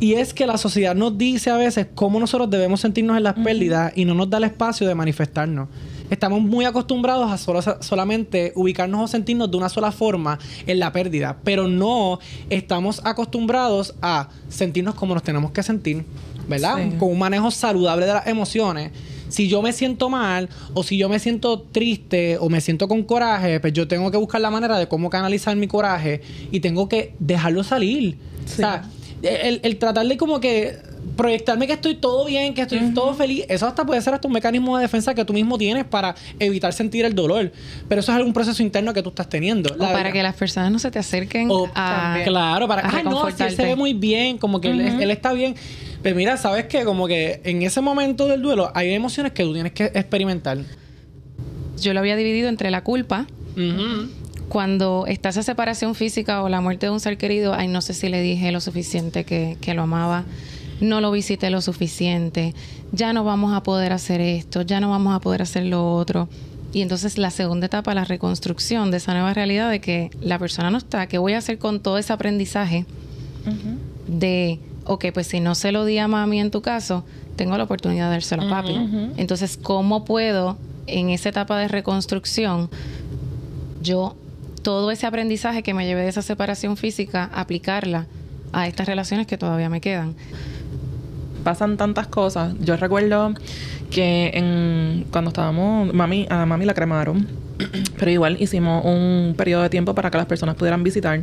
[0.01, 3.35] Y es que la sociedad nos dice a veces cómo nosotros debemos sentirnos en las
[3.35, 5.69] pérdidas y no nos da el espacio de manifestarnos
[6.11, 11.39] estamos muy acostumbrados a solamente ubicarnos o sentirnos de una sola forma en la pérdida,
[11.45, 12.19] pero no
[12.51, 16.05] estamos acostumbrados a sentirnos como nos tenemos que sentir,
[16.49, 16.77] ¿verdad?
[16.99, 18.93] Con un manejo saludable de las emociones.
[19.29, 23.03] Si yo me siento mal o si yo me siento triste o me siento con
[23.03, 26.89] coraje, pues yo tengo que buscar la manera de cómo canalizar mi coraje y tengo
[26.89, 28.17] que dejarlo salir.
[28.47, 28.89] O sea,
[29.23, 30.79] el, el tratar de como que
[31.19, 34.33] proyectarme que estoy todo bien, que estoy todo feliz, eso hasta puede ser hasta un
[34.33, 37.51] mecanismo de defensa que tú mismo tienes para evitar sentir el dolor.
[37.89, 39.75] Pero eso es algún proceso interno que tú estás teniendo.
[39.75, 43.43] O para que las personas no se te acerquen a Claro, para que no, si
[43.43, 45.57] él se ve muy bien, como que él, está bien.
[46.03, 49.53] Pero mira, sabes que como que en ese momento del duelo hay emociones que tú
[49.53, 50.59] tienes que experimentar.
[51.81, 53.27] Yo lo había dividido entre la culpa.
[54.49, 57.93] Cuando está esa separación física o la muerte de un ser querido, ay, no sé
[57.93, 60.25] si le dije lo suficiente que, que lo amaba
[60.81, 62.55] no lo visité lo suficiente,
[62.93, 66.29] ya no vamos a poder hacer esto, ya no vamos a poder hacer lo otro.
[66.73, 70.71] Y entonces la segunda etapa, la reconstrucción de esa nueva realidad de que la persona
[70.71, 72.85] no está, ¿qué voy a hacer con todo ese aprendizaje
[74.07, 77.05] de, ok, pues si no se lo di a mami en tu caso,
[77.37, 78.77] tengo la oportunidad de dárselo a papi.
[79.17, 82.69] Entonces, ¿cómo puedo en esa etapa de reconstrucción
[83.81, 84.17] yo
[84.63, 88.07] todo ese aprendizaje que me llevé de esa separación física, aplicarla
[88.53, 90.15] a estas relaciones que todavía me quedan?
[91.45, 92.55] Pasan tantas cosas.
[92.61, 93.35] Yo recuerdo
[93.91, 97.48] que en, cuando estábamos, mami, a mami la cremaron.
[97.99, 101.23] Pero igual hicimos un periodo de tiempo para que las personas pudieran visitar.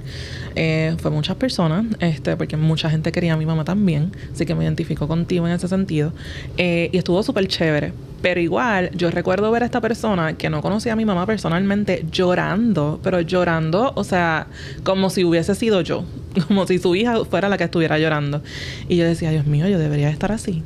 [0.55, 4.11] Eh, fue muchas personas, este, porque mucha gente quería a mi mamá también.
[4.33, 6.13] Así que me identifico contigo en ese sentido.
[6.57, 7.93] Eh, y estuvo súper chévere.
[8.21, 12.05] Pero igual, yo recuerdo ver a esta persona que no conocía a mi mamá personalmente
[12.11, 14.47] llorando, pero llorando, o sea,
[14.83, 16.05] como si hubiese sido yo,
[16.47, 18.41] como si su hija fuera la que estuviera llorando.
[18.89, 20.63] Y yo decía, Dios mío, yo debería estar así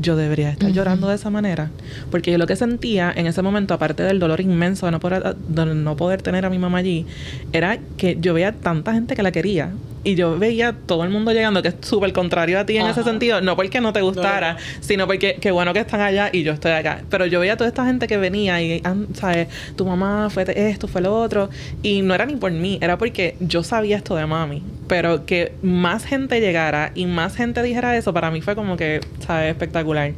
[0.00, 1.70] yo debería estar llorando de esa manera.
[2.10, 5.36] Porque yo lo que sentía en ese momento, aparte del dolor inmenso de no poder,
[5.36, 7.06] de no poder tener a mi mamá allí,
[7.52, 9.70] era que yo veía tanta gente que la quería
[10.08, 13.02] y yo veía todo el mundo llegando, que es súper contrario a ti en ese
[13.02, 16.54] sentido, no porque no te gustara, sino porque qué bueno que están allá y yo
[16.54, 17.02] estoy acá.
[17.10, 19.48] Pero yo veía toda esta gente que venía y, ¿sabes?
[19.76, 21.50] Tu mamá fue esto, fue lo otro.
[21.82, 24.62] Y no era ni por mí, era porque yo sabía esto de mami.
[24.88, 29.02] Pero que más gente llegara y más gente dijera eso, para mí fue como que,
[29.26, 29.50] ¿sabes?
[29.50, 30.12] Espectacular.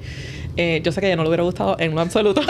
[0.63, 2.43] Eh, yo sé que a ella no le hubiera gustado en lo absoluto,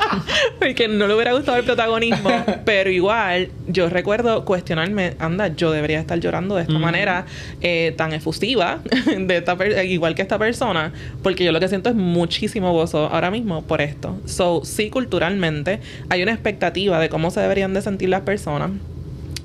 [0.60, 2.30] porque no le hubiera gustado el protagonismo,
[2.64, 7.26] pero igual yo recuerdo cuestionarme, anda, yo debería estar llorando de esta manera
[7.60, 8.78] eh, tan efusiva,
[9.18, 10.92] de esta igual que esta persona,
[11.24, 14.16] porque yo lo que siento es muchísimo gozo ahora mismo por esto.
[14.24, 18.70] So, sí, culturalmente hay una expectativa de cómo se deberían de sentir las personas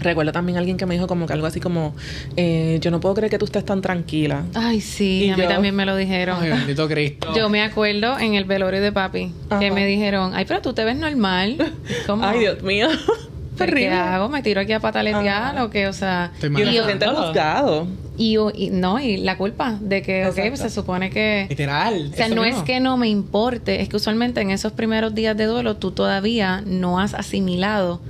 [0.04, 1.96] Recuerdo también alguien que me dijo como que algo así como,
[2.36, 4.44] eh, yo no puedo creer que tú estés tan tranquila.
[4.54, 6.38] Ay, sí, a mí también me lo dijeron.
[6.42, 7.34] Ay, bendito Cristo.
[7.36, 10.84] Yo me acuerdo en el velorio de papi que me dijeron, ay, pero tú te
[10.84, 11.58] ves normal.
[12.06, 12.26] ¿Cómo?
[12.26, 12.88] Ay, Dios mío.
[13.58, 14.30] ¿Qué hago?
[14.30, 15.88] ¿Me tiro aquí a pataletear o qué?
[15.88, 16.32] O sea...
[16.42, 17.88] Y uno se juzgado.
[18.18, 21.48] Y, y, no, y la culpa de que, ok, pues se supone que...
[21.50, 22.10] Literal.
[22.13, 25.36] O sea, no es que no me importe, es que usualmente en esos primeros días
[25.38, 28.02] de duelo tú todavía no has asimilado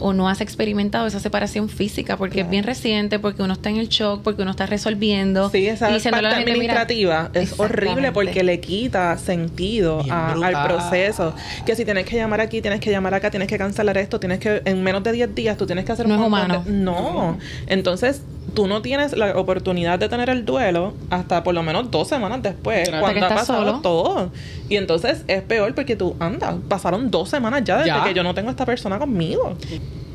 [0.00, 3.76] o no has experimentado esa separación física porque es bien reciente, porque uno está en
[3.76, 5.50] el shock, porque uno está resolviendo.
[5.50, 11.34] Sí, esa parte administrativa es horrible porque le quita sentido al proceso.
[11.64, 14.38] Que si tienes que llamar aquí, tienes que llamar acá, tienes que cancelar esto, tienes
[14.38, 16.64] que, en menos de 10 días, tú tienes que hacer no un es humano.
[16.66, 17.38] No.
[17.66, 18.22] Entonces,
[18.54, 22.42] tú no tienes la oportunidad de tener el duelo hasta por lo menos dos semanas
[22.42, 24.30] después, cuando ha pasado todo.
[24.68, 28.34] Y entonces es peor porque tú, anda, pasaron dos semanas ya desde que yo no
[28.34, 29.56] tengo a esta persona conmigo.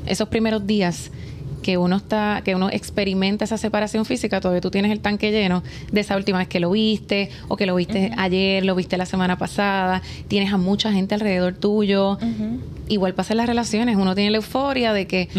[0.06, 1.12] Esos primeros días
[1.62, 5.64] que uno está, que uno experimenta esa separación física, todavía tú tienes el tanque lleno
[5.92, 9.06] de esa última vez que lo viste, o que lo viste ayer, lo viste la
[9.06, 12.18] semana pasada, tienes a mucha gente alrededor tuyo.
[12.88, 15.30] Igual pasa en las relaciones, uno tiene la euforia de que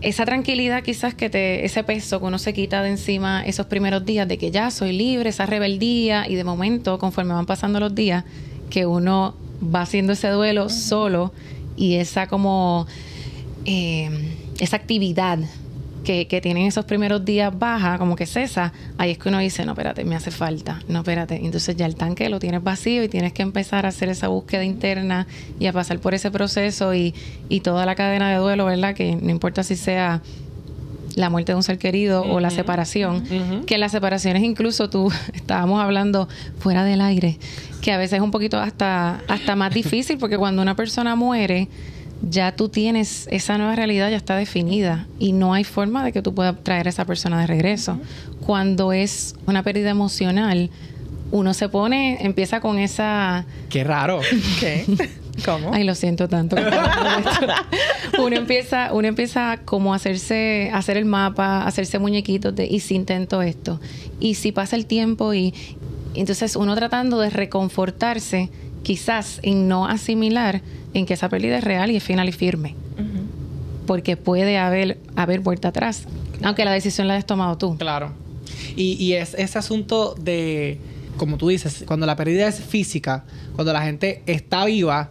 [0.00, 4.04] esa tranquilidad quizás que te, ese peso que uno se quita de encima esos primeros
[4.04, 7.94] días de que ya soy libre, esa rebeldía, y de momento, conforme van pasando los
[7.94, 8.24] días,
[8.70, 11.32] que uno va haciendo ese duelo solo
[11.76, 12.86] y esa como
[13.72, 14.10] eh,
[14.58, 15.38] esa actividad
[16.02, 19.64] que, que, tienen esos primeros días baja, como que cesa, ahí es que uno dice,
[19.64, 21.36] no, espérate, me hace falta, no, espérate.
[21.36, 24.64] Entonces ya el tanque lo tienes vacío y tienes que empezar a hacer esa búsqueda
[24.64, 25.28] interna
[25.60, 27.14] y a pasar por ese proceso y,
[27.48, 28.92] y toda la cadena de duelo, ¿verdad?
[28.92, 30.20] Que no importa si sea
[31.14, 35.80] la muerte de un ser querido o la separación, que las separaciones incluso tú estábamos
[35.80, 36.28] hablando
[36.58, 37.38] fuera del aire,
[37.82, 41.68] que a veces es un poquito hasta, hasta más difícil porque cuando una persona muere,
[42.22, 46.22] ya tú tienes esa nueva realidad, ya está definida y no hay forma de que
[46.22, 47.98] tú puedas traer a esa persona de regreso.
[48.44, 50.70] Cuando es una pérdida emocional,
[51.30, 53.46] uno se pone, empieza con esa...
[53.68, 54.20] Qué raro.
[54.60, 54.84] ¿Qué?
[55.44, 55.72] ¿Cómo?
[55.72, 56.56] Ay, lo siento tanto.
[58.18, 62.96] uno empieza, uno empieza como a hacerse, hacer el mapa, hacerse muñequitos de y si
[62.96, 63.80] intento esto.
[64.18, 65.54] Y si pasa el tiempo y
[66.14, 68.50] entonces uno tratando de reconfortarse,
[68.82, 70.62] quizás en no asimilar
[70.94, 72.74] en que esa pérdida es real y es final y firme.
[73.86, 76.04] Porque puede haber, haber vuelta atrás,
[76.42, 77.76] aunque la decisión la hayas tomado tú.
[77.76, 78.12] Claro.
[78.76, 80.78] Y, y es ese asunto de,
[81.16, 83.24] como tú dices, cuando la pérdida es física,
[83.54, 85.10] cuando la gente está viva,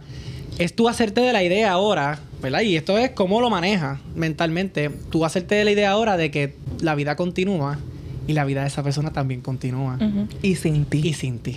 [0.58, 2.60] es tú hacerte de la idea ahora, ¿verdad?
[2.60, 4.90] Y esto es cómo lo manejas mentalmente.
[5.10, 7.78] Tú hacerte de la idea ahora de que la vida continúa
[8.26, 9.98] y la vida de esa persona también continúa.
[10.42, 11.00] Y sin ti.
[11.02, 11.56] Y sin ti.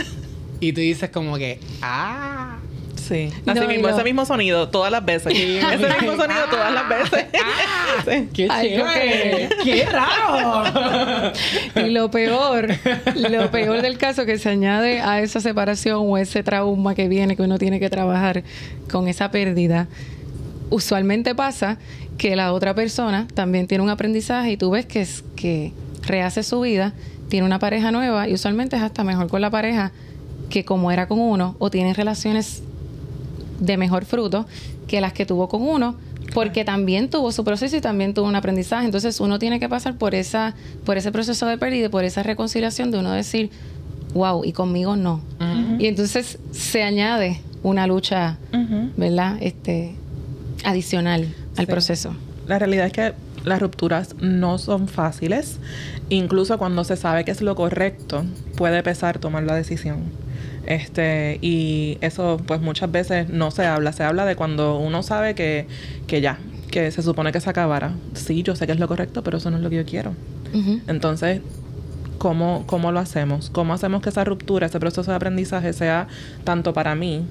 [0.60, 2.58] y tú dices como que, ah,
[3.10, 3.28] Sí.
[3.44, 5.32] Así mismo, ese mismo sonido todas las veces.
[5.34, 7.26] ese mismo sonido todas las veces.
[7.34, 9.48] Ah, ¡Qué chévere!
[9.64, 11.32] ¡Qué raro!
[11.74, 12.68] y lo peor,
[13.16, 17.34] lo peor del caso que se añade a esa separación o ese trauma que viene
[17.34, 18.44] que uno tiene que trabajar
[18.88, 19.88] con esa pérdida,
[20.70, 21.78] usualmente pasa
[22.16, 26.44] que la otra persona también tiene un aprendizaje y tú ves que, es, que rehace
[26.44, 26.92] su vida,
[27.28, 29.90] tiene una pareja nueva y usualmente es hasta mejor con la pareja
[30.48, 32.62] que como era con uno o tiene relaciones
[33.60, 34.46] de mejor fruto
[34.88, 35.94] que las que tuvo con uno,
[36.34, 38.84] porque también tuvo su proceso y también tuvo un aprendizaje.
[38.84, 42.90] Entonces uno tiene que pasar por esa, por ese proceso de pérdida, por esa reconciliación
[42.90, 43.50] de uno decir,
[44.14, 45.20] wow, y conmigo no.
[45.78, 48.38] Y entonces se añade una lucha,
[48.96, 49.38] ¿verdad?
[49.40, 49.94] Este,
[50.64, 52.14] adicional al proceso.
[52.46, 53.12] La realidad es que
[53.44, 55.58] las rupturas no son fáciles.
[56.08, 58.24] Incluso cuando se sabe que es lo correcto,
[58.56, 59.98] puede pesar tomar la decisión.
[60.66, 65.34] Este, y eso pues muchas veces no se habla, se habla de cuando uno sabe
[65.34, 65.66] que,
[66.06, 66.38] que ya,
[66.70, 67.94] que se supone que se acabara.
[68.14, 70.14] Sí, yo sé que es lo correcto, pero eso no es lo que yo quiero.
[70.88, 71.42] Entonces,
[72.18, 73.50] ¿cómo, ¿cómo lo hacemos?
[73.50, 76.08] ¿Cómo hacemos que esa ruptura, ese proceso de aprendizaje sea
[76.44, 77.24] tanto para mí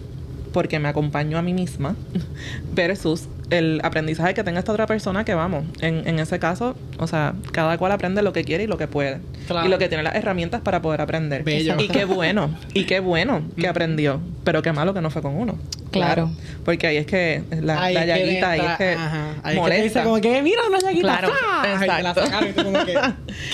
[0.53, 1.95] porque me acompaño a mí misma,
[2.73, 7.07] versus el aprendizaje que tenga esta otra persona que vamos, en, en ese caso, o
[7.07, 9.19] sea, cada cual aprende lo que quiere y lo que puede.
[9.65, 11.43] Y lo que tiene las herramientas para poder aprender.
[11.47, 15.35] Y qué bueno, y qué bueno que aprendió, pero qué malo que no fue con
[15.35, 15.57] uno.
[15.91, 16.29] Claro.
[16.63, 18.97] Porque ahí es que la, la llaguita, ahí es que
[19.43, 19.83] ahí molesta.
[19.83, 21.19] dice como que, mira una llaguita.
[21.19, 21.33] Claro,
[21.73, 22.21] exacto.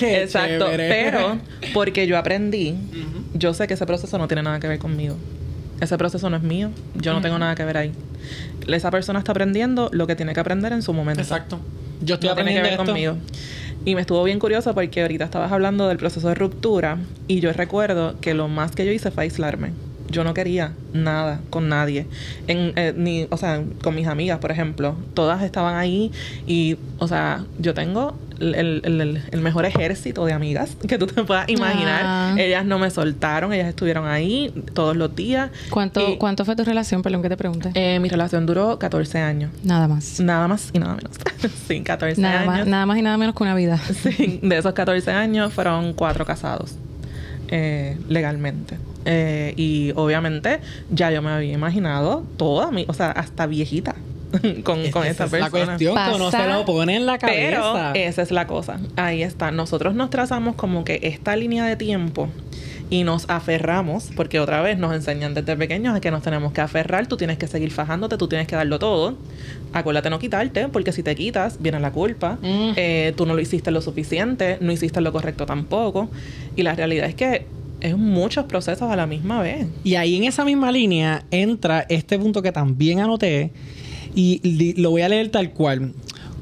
[0.02, 0.66] exacto.
[0.76, 1.38] Pero
[1.72, 2.76] porque yo aprendí,
[3.34, 5.16] yo sé que ese proceso no tiene nada que ver conmigo.
[5.80, 6.70] Ese proceso no es mío.
[6.94, 7.92] Yo no tengo nada que ver ahí.
[8.66, 11.22] Esa persona está aprendiendo lo que tiene que aprender en su momento.
[11.22, 11.60] Exacto.
[12.02, 13.16] Yo estoy aprendiendo tiene que ver conmigo.
[13.84, 17.52] Y me estuvo bien curioso porque ahorita estabas hablando del proceso de ruptura y yo
[17.52, 19.70] recuerdo que lo más que yo hice fue aislarme.
[20.10, 22.06] Yo no quería nada con nadie.
[22.46, 24.96] En, eh, ni, o sea, con mis amigas, por ejemplo.
[25.14, 26.12] Todas estaban ahí
[26.46, 32.02] y, o sea, yo tengo el, mejor ejército de amigas que tú te puedas imaginar.
[32.04, 32.34] Ah.
[32.38, 35.50] Ellas no me soltaron, ellas estuvieron ahí todos los días.
[35.70, 37.02] ¿Cuánto, ¿cuánto fue tu relación?
[37.02, 37.70] Perdón que te pregunte.
[37.74, 39.50] Eh, mi relación duró 14 años.
[39.62, 40.20] Nada más.
[40.20, 41.12] Nada más y nada menos.
[41.68, 42.46] sí, 14 nada años.
[42.46, 43.78] Más, nada más y nada menos que una vida.
[44.02, 46.76] sí, de esos 14 años fueron cuatro casados.
[47.48, 48.76] Eh, legalmente.
[49.06, 53.94] Eh, y obviamente ya yo me había imaginado toda mi, o sea, hasta viejita.
[54.64, 55.44] con, con esa, persona.
[55.44, 57.92] La cuestión que no se lo pone en la cabeza.
[57.92, 58.80] Pero esa es la cosa.
[58.96, 59.50] Ahí está.
[59.50, 62.28] Nosotros nos trazamos como que esta línea de tiempo
[62.88, 66.60] y nos aferramos, porque otra vez nos enseñan desde pequeños a que nos tenemos que
[66.60, 69.16] aferrar, tú tienes que seguir fajándote, tú tienes que darlo todo.
[69.72, 72.38] Acuérdate no quitarte, porque si te quitas, viene la culpa.
[72.42, 72.72] Mm.
[72.76, 76.08] Eh, tú no lo hiciste lo suficiente, no hiciste lo correcto tampoco.
[76.54, 77.46] Y la realidad es que
[77.86, 79.66] es muchos procesos a la misma vez.
[79.84, 83.52] Y ahí en esa misma línea entra este punto que también anoté,
[84.14, 85.92] y lo voy a leer tal cual.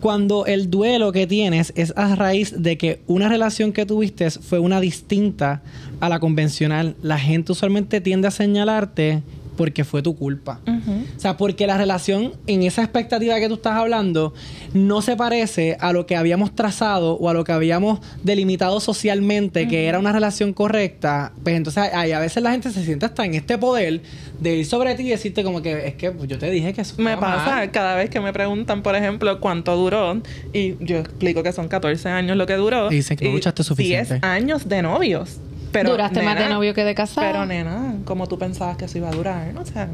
[0.01, 4.59] Cuando el duelo que tienes es a raíz de que una relación que tuviste fue
[4.59, 5.63] una distinta
[6.01, 9.23] a la convencional, la gente usualmente tiende a señalarte
[9.57, 10.61] porque fue tu culpa.
[10.67, 14.35] O sea, porque la relación en esa expectativa que tú estás hablando
[14.73, 19.69] no se parece a lo que habíamos trazado o a lo que habíamos delimitado socialmente,
[19.69, 21.33] que era una relación correcta.
[21.43, 24.03] Pues entonces ahí a veces la gente se siente hasta en este poder
[24.41, 26.81] de ir sobre ti y decirte como que es que pues, yo te dije que
[26.81, 30.21] eso Me pasa cada vez que me preguntan, por ejemplo, cuánto duró
[30.53, 32.91] y yo explico que son 14 años lo que duró.
[32.91, 34.15] Y dicen que no luchaste suficiente.
[34.15, 35.39] 10 años de novios.
[35.83, 37.27] Duraste más de novio que de casado.
[37.27, 39.63] Pero nena, como tú pensabas que eso iba a durar, ¿no?
[39.63, 39.89] O sea,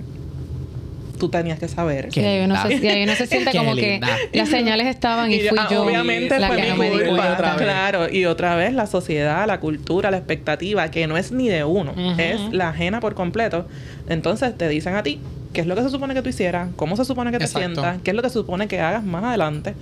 [1.21, 2.09] tú tenías que saber.
[2.13, 4.01] Y ahí uno, se, uno se siente como que
[4.33, 7.55] las señales estaban y, fui yo obviamente la que no me di cuenta.
[7.57, 11.63] Claro, y otra vez la sociedad, la cultura, la expectativa, que no es ni de
[11.63, 13.67] uno, es la ajena por completo.
[14.09, 15.21] Entonces te dicen a ti
[15.53, 17.99] qué es lo que se supone que tú hicieras, cómo se supone que te sientas,
[18.03, 19.75] qué es lo que se supone que hagas más adelante.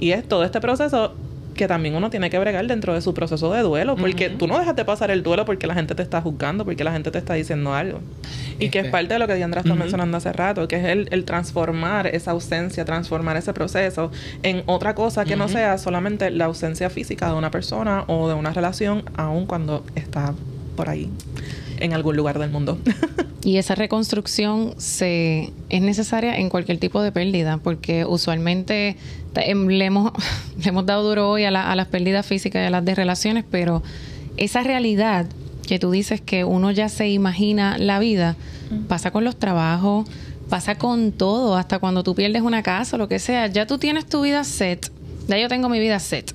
[0.00, 1.14] Y es todo este proceso
[1.56, 4.58] que también uno tiene que bregar dentro de su proceso de duelo, porque tú no
[4.58, 7.18] dejas de pasar el duelo porque la gente te está juzgando, porque la gente te
[7.18, 8.00] está diciendo algo.
[8.58, 8.92] Y que es este.
[8.92, 12.84] parte de lo que Diandra está mencionando hace rato, que es el, transformar esa ausencia,
[12.84, 14.10] transformar ese proceso
[14.42, 18.34] en otra cosa que no sea solamente la ausencia física de una persona o de
[18.34, 20.34] una relación, aun cuando está
[20.76, 21.10] por ahí
[21.80, 22.78] en algún lugar del mundo.
[23.42, 28.96] y esa reconstrucción se es necesaria en cualquier tipo de pérdida, porque usualmente
[29.34, 30.12] em, le hemos,
[30.62, 33.82] le hemos dado duro hoy a, las pérdidas físicas y a las de relaciones, pero
[34.36, 35.26] esa realidad
[35.66, 38.36] que tú dices que uno ya se imagina la vida,
[38.88, 40.08] pasa con los trabajos,
[40.48, 43.78] pasa con todo, hasta cuando tú pierdes una casa o lo que sea, ya tú
[43.78, 44.90] tienes tu vida set,
[45.28, 46.34] ya yo tengo mi vida set,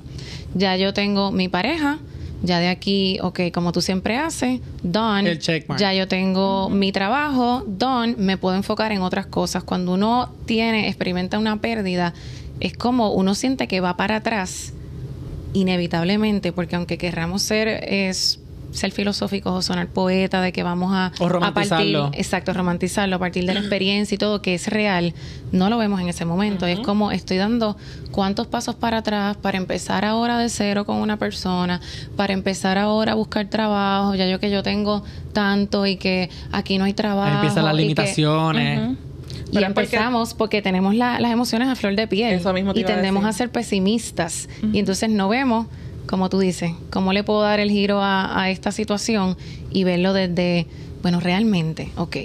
[0.54, 2.00] ya yo tengo mi pareja,
[2.44, 5.30] ya de aquí, ok, como tú siempre haces, done.
[5.80, 8.16] Ya yo tengo mi trabajo, done.
[8.18, 9.64] Me puedo enfocar en otras cosas.
[9.64, 12.14] Cuando uno tiene, experimenta una pérdida,
[12.60, 14.74] es como uno siente que va para atrás
[15.54, 18.40] inevitablemente, porque aunque querramos ser es
[18.72, 22.04] ser filosóficos o sonar poeta de que vamos a, romantizarlo.
[22.04, 25.14] partir, exacto, romantizarlo a partir de la experiencia y todo que es real,
[25.52, 26.66] no lo vemos en ese momento.
[26.66, 27.78] Es como estoy dando
[28.12, 31.82] cuántos pasos para atrás para empezar ahora de cero con una persona,
[32.16, 35.04] para empezar ahora a buscar trabajo, ya yo que yo tengo
[35.34, 37.36] tanto y que aquí no hay trabajo.
[37.36, 38.98] empiezan las limitaciones.
[39.52, 42.42] Y empezamos porque, tenemos las emociones a flor de piel.
[42.74, 44.48] y tendemos a, ser pesimistas.
[44.72, 45.68] Y entonces no vemos
[46.08, 49.38] como tú dices, cómo le puedo dar el giro a, esta situación
[49.70, 50.68] y verlo desde,
[51.02, 52.18] bueno, realmente, ok,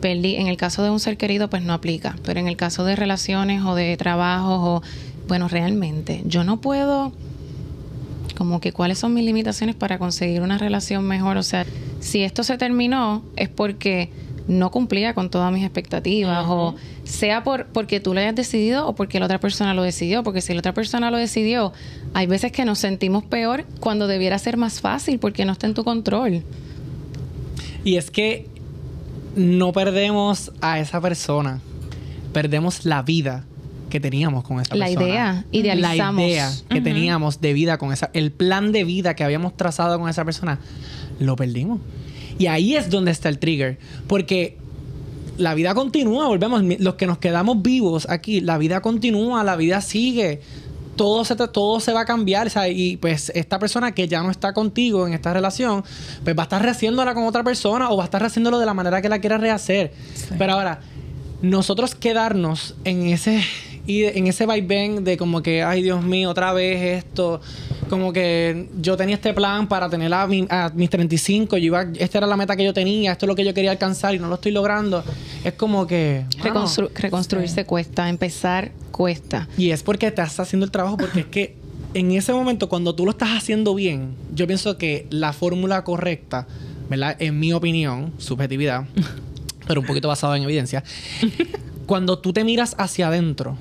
[0.00, 2.84] perdí, en el caso de un ser querido, pues no aplica, pero en el caso
[2.84, 4.82] de relaciones o de trabajos o,
[5.28, 7.12] bueno, realmente, yo no puedo,
[8.36, 11.66] como que cuáles son mis limitaciones para conseguir una relación mejor, o sea,
[12.00, 14.10] si esto se terminó es porque
[14.46, 16.74] no cumplía con todas mis expectativas o
[17.04, 20.40] sea por porque tú lo hayas decidido o porque la otra persona lo decidió, porque
[20.40, 21.72] si la otra persona lo decidió,
[22.12, 25.74] hay veces que nos sentimos peor cuando debiera ser más fácil porque no está en
[25.74, 26.42] tu control.
[27.84, 28.48] Y es que
[29.36, 31.60] no perdemos a esa persona,
[32.32, 33.44] perdemos la vida
[33.90, 35.06] que teníamos con esa la persona.
[35.06, 36.20] La idea, idealizamos.
[36.20, 39.98] La idea que teníamos de vida con esa, el plan de vida que habíamos trazado
[40.00, 40.58] con esa persona,
[41.20, 41.80] lo perdimos.
[42.38, 43.78] Y ahí es donde está el trigger.
[44.06, 44.56] Porque
[45.38, 49.80] la vida continúa, volvemos, los que nos quedamos vivos aquí, la vida continúa, la vida
[49.80, 50.40] sigue.
[50.96, 54.52] Todo se, todo se va a cambiar, Y pues esta persona que ya no está
[54.52, 55.82] contigo en esta relación,
[56.22, 58.74] pues va a estar rehaciéndola con otra persona o va a estar rehaciéndolo de la
[58.74, 59.92] manera que la quiera rehacer.
[60.38, 60.80] Pero ahora,
[61.42, 63.42] nosotros quedarnos en ese
[63.86, 67.40] y en ese vaivén de como que, ay Dios mío, otra vez esto,
[67.90, 72.26] como que yo tenía este plan para tener a, mis 35, yo iba, esta era
[72.26, 74.36] la meta que yo tenía, esto es lo que yo quería alcanzar y no lo
[74.36, 75.04] estoy logrando.
[75.44, 76.24] Es como que...
[76.94, 79.48] reconstruirse cuesta, empezar cuesta.
[79.58, 81.56] Y es porque estás haciendo el trabajo, porque es que
[81.92, 86.46] en ese momento, cuando tú lo estás haciendo bien, yo pienso que la fórmula correcta,
[86.90, 87.16] ¿verdad?
[87.20, 88.86] En mi opinión, subjetividad,
[89.66, 90.82] pero un poquito basado en evidencia,
[91.86, 93.56] cuando tú te miras hacia adentro,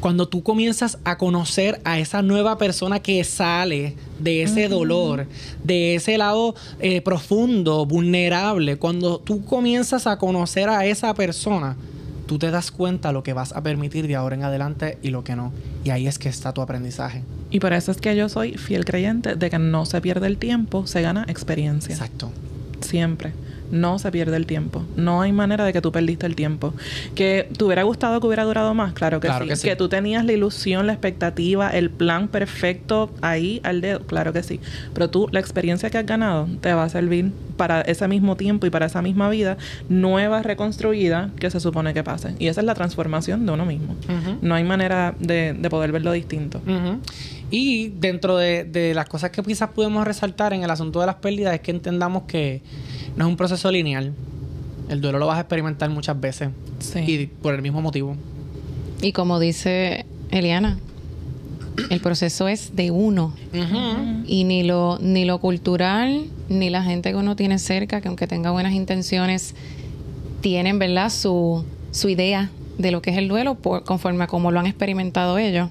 [0.00, 5.26] cuando tú comienzas a conocer a esa nueva persona que sale de ese dolor,
[5.64, 11.76] de ese lado eh, profundo, vulnerable, cuando tú comienzas a conocer a esa persona,
[12.26, 15.24] tú te das cuenta lo que vas a permitir de ahora en adelante y lo
[15.24, 15.52] que no.
[15.84, 17.22] Y ahí es que está tu aprendizaje.
[17.50, 20.36] Y por eso es que yo soy fiel creyente de que no se pierde el
[20.36, 21.94] tiempo, se gana experiencia.
[21.94, 22.30] Exacto.
[22.80, 23.32] Siempre
[23.70, 24.84] no se pierde el tiempo.
[24.96, 26.74] No hay manera de que tú perdiste el tiempo.
[27.14, 29.68] Que te hubiera gustado que hubiera durado más, claro que, sí.
[29.68, 34.42] que tú tenías la ilusión, la expectativa, el plan perfecto ahí al dedo, claro que
[34.42, 34.60] sí.
[34.94, 38.66] Pero tú, la experiencia que has ganado te va a servir para ese mismo tiempo
[38.66, 39.56] y para esa misma vida
[39.88, 42.34] nueva, reconstruida, que se supone que pase.
[42.38, 43.96] Y esa es la transformación de uno mismo.
[44.42, 46.60] No hay manera de, poder verlo distinto.
[47.50, 51.16] Y dentro de, de las cosas que quizás podemos resaltar en el asunto de las
[51.16, 52.62] pérdidas es que entendamos que
[53.16, 54.14] no es un proceso lineal.
[54.88, 56.50] El duelo lo vas a experimentar muchas veces.
[56.78, 57.00] Sí.
[57.00, 58.16] Y por el mismo motivo.
[59.02, 60.78] Y como dice Eliana,
[61.90, 63.34] el proceso es de uno.
[64.26, 68.26] Y ni lo, ni lo cultural, ni la gente que uno tiene cerca, que aunque
[68.26, 69.54] tenga buenas intenciones,
[70.40, 74.50] tienen, ¿verdad?, su, su idea de lo que es el duelo por, conforme a cómo
[74.50, 75.68] lo han experimentado ellos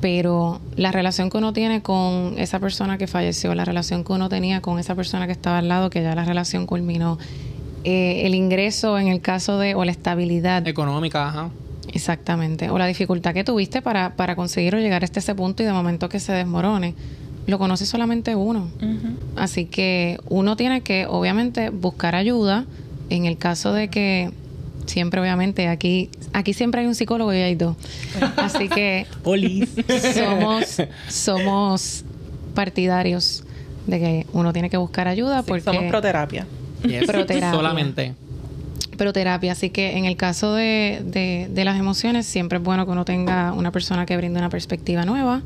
[0.00, 4.28] pero la relación que uno tiene con esa persona que falleció, la relación que uno
[4.28, 7.18] tenía con esa persona que estaba al lado, que ya la relación culminó,
[7.84, 10.66] eh, el ingreso en el caso de, o la estabilidad.
[10.66, 11.50] Económica, ajá.
[11.92, 15.66] Exactamente, o la dificultad que tuviste para, para conseguir o llegar hasta ese punto y
[15.66, 16.94] de momento que se desmorone,
[17.46, 18.70] lo conoce solamente uno.
[19.36, 22.64] Así que uno tiene que, obviamente, buscar ayuda
[23.08, 24.30] en el caso de que
[24.86, 27.76] siempre obviamente aquí aquí siempre hay un psicólogo y hay dos.
[28.36, 29.06] Así que
[30.14, 32.04] somos somos
[32.54, 33.44] partidarios
[33.86, 36.46] de que uno tiene que buscar ayuda porque somos proterapia.
[37.06, 37.50] Proterapia.
[37.52, 38.14] Solamente
[39.00, 39.52] pero terapia.
[39.52, 43.54] Así que en el caso de, de, las emociones, siempre es bueno que uno tenga
[43.54, 45.40] una persona que brinde una perspectiva nueva,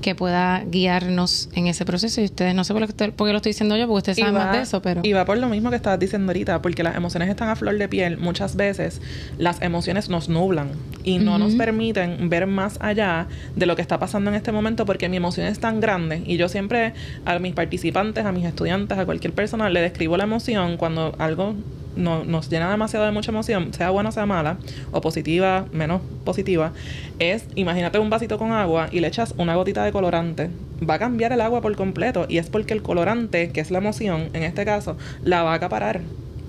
[0.00, 2.20] que pueda guiarnos en ese proceso.
[2.20, 4.62] Y ustedes, no sé por, lo, lo estoy diciendo yo, porque ustedes saben más de
[4.62, 5.02] eso, pero...
[5.04, 7.78] Y va por lo mismo que estabas diciendo ahorita, porque las emociones están a flor
[7.78, 8.18] de piel.
[8.18, 9.00] Muchas veces
[9.38, 10.70] las emociones nos nublan
[11.04, 14.84] y no nos permiten ver más allá de lo que está pasando en este momento,
[14.84, 16.24] porque mi emoción es tan grande.
[16.26, 20.24] Y yo siempre a mis participantes, a mis estudiantes, a cualquier persona, le describo la
[20.24, 21.54] emoción cuando algo
[21.96, 24.58] no, nos llena demasiado de mucha emoción, sea buena o sea mala,
[24.92, 26.72] o positiva, menos positiva,
[27.18, 30.50] es, imagínate un vasito con agua y le echas una gotita de colorante.
[30.88, 33.78] Va a cambiar el agua por completo y es porque el colorante, que es la
[33.78, 36.00] emoción, en este caso, la va a acaparar.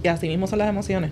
[0.03, 1.11] Y así mismo son las emociones.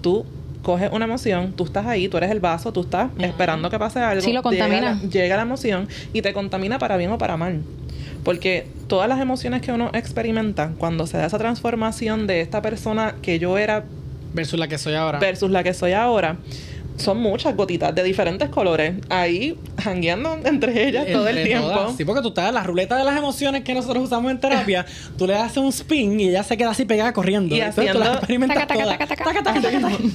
[0.00, 0.24] Tú
[0.62, 3.98] coges una emoción, tú estás ahí, tú eres el vaso, tú estás esperando que pase
[4.00, 4.22] algo.
[4.22, 5.00] Sí, lo contamina.
[5.02, 7.62] llega la emoción y te contamina para bien o para mal.
[8.24, 13.14] Porque todas las emociones que uno experimenta cuando se da esa transformación de esta persona
[13.22, 13.84] que yo era
[14.34, 15.18] versus la que soy ahora.
[15.18, 16.36] versus la que soy ahora
[17.00, 21.94] son muchas gotitas de diferentes colores ahí jangueando entre ellas todo el tiempo.
[21.96, 24.86] Sí, porque tú estás en la ruleta de las emociones que nosotros usamos en terapia,
[25.18, 27.54] tú le haces un spin y ella se queda así pegada corriendo.
[27.54, 28.04] Y haciendo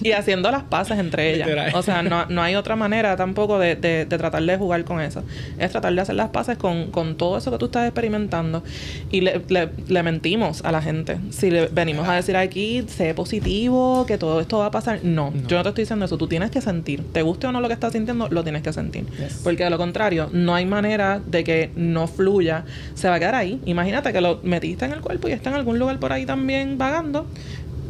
[0.02, 1.74] y haciendo las paces entre ellas.
[1.76, 5.24] O sea, no, no, hay otra manera tampoco de, de, tratar de jugar con eso.
[5.58, 8.64] Es tratar de hacer las paces con, con todo eso que tú estás experimentando.
[9.12, 11.18] Y le, le, mentimos a la gente.
[11.32, 15.00] Si le venimos a decir aquí, sé positivo, que todo esto va a pasar.
[15.04, 16.18] No, yo no te estoy diciendo eso.
[16.18, 16.75] Tú tienes que sentir.
[16.84, 19.06] Te guste o no lo que estás sintiendo, lo tienes que sentir.
[19.44, 22.66] Porque de lo contrario, no hay manera de que no fluya.
[22.94, 23.62] Se va a quedar ahí.
[23.66, 26.78] Imagínate que lo metiste en el cuerpo y está en algún lugar por ahí también
[26.78, 27.28] vagando.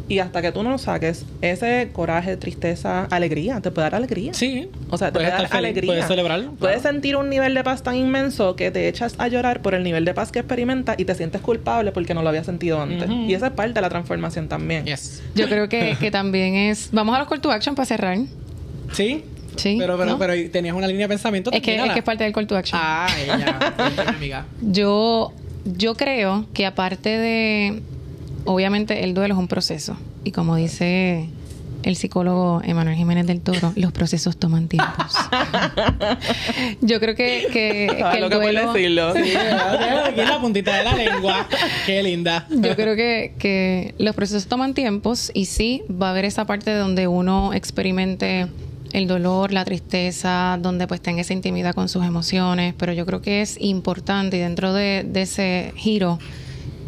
[0.08, 4.34] Y hasta que tú no lo saques, ese coraje, tristeza, alegría, te puede dar alegría.
[4.34, 4.70] Sí.
[4.88, 5.90] O sea, te puede dar alegría.
[5.90, 6.52] Puedes celebrarlo.
[6.52, 9.82] Puedes sentir un nivel de paz tan inmenso que te echas a llorar por el
[9.82, 13.10] nivel de paz que experimentas y te sientes culpable porque no lo habías sentido antes.
[13.10, 14.84] Y esa es parte de la transformación también.
[14.84, 15.24] Yes.
[15.34, 16.90] Yo creo que, que también es.
[16.92, 18.18] Vamos a los call to action para cerrar.
[18.92, 19.24] Sí.
[19.56, 19.76] Sí.
[19.78, 21.50] Pero, pero, pero tenías una línea de pensamiento.
[21.50, 22.78] Es que, es que es parte del call to action.
[22.82, 23.74] Ah, ella.
[24.08, 24.46] amiga.
[24.60, 25.32] Yo,
[25.64, 27.82] yo creo que aparte de.
[28.44, 29.96] Obviamente, el duelo es un proceso.
[30.24, 31.28] Y como dice
[31.86, 35.14] el psicólogo Emanuel Jiménez del Toro, los procesos toman tiempos.
[36.80, 38.72] Yo creo que, que, que el duelo...
[38.72, 39.14] decirlo.
[39.14, 39.32] Sí,
[40.04, 41.46] aquí en la puntita de la lengua.
[41.86, 42.44] Qué linda.
[42.50, 46.74] Yo creo que, que los procesos toman tiempos y sí va a haber esa parte
[46.74, 48.48] donde uno experimente
[48.96, 53.20] el dolor, la tristeza, donde pues tenga esa intimidad con sus emociones, pero yo creo
[53.20, 56.18] que es importante y dentro de, ese giro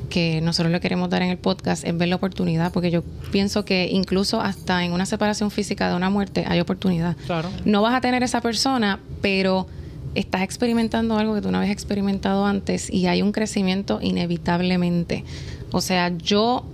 [0.09, 3.67] que nosotros le queremos dar en el podcast es ver la oportunidad, porque yo pienso
[3.67, 7.15] que incluso hasta en una separación física de una muerte hay oportunidad.
[7.27, 7.51] Claro.
[7.67, 9.67] No vas a tener esa persona, pero
[10.15, 15.25] estás experimentando algo que tú no habías experimentado antes y hay un crecimiento inevitablemente.
[15.73, 16.65] O sea, yo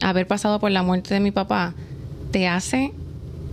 [0.00, 1.74] haber pasado por la muerte de mi papá
[2.30, 2.94] te hace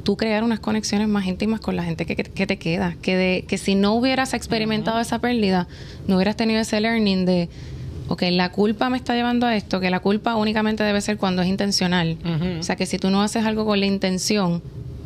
[0.04, 2.95] tú crear unas conexiones más íntimas con la gente que, te queda.
[3.02, 5.68] Que, de, que si no hubieras experimentado esa pérdida,
[6.08, 7.49] no hubieras tenido ese learning de,
[8.08, 11.41] ok, la culpa me está llevando a esto, que la culpa únicamente debe ser cuando
[11.41, 12.18] es intencional.
[12.60, 14.62] O sea, que si tú no haces algo con la intención,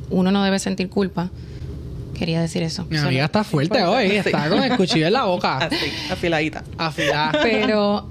[0.10, 1.30] uno no debe sentir culpa.
[2.18, 2.86] Quería decir eso.
[2.90, 5.58] Mi amiga está fuerte hoy, está con el cuchillo en la boca.
[5.66, 6.64] Así, afiladita.
[6.78, 7.40] Afilada.
[7.42, 8.08] Pero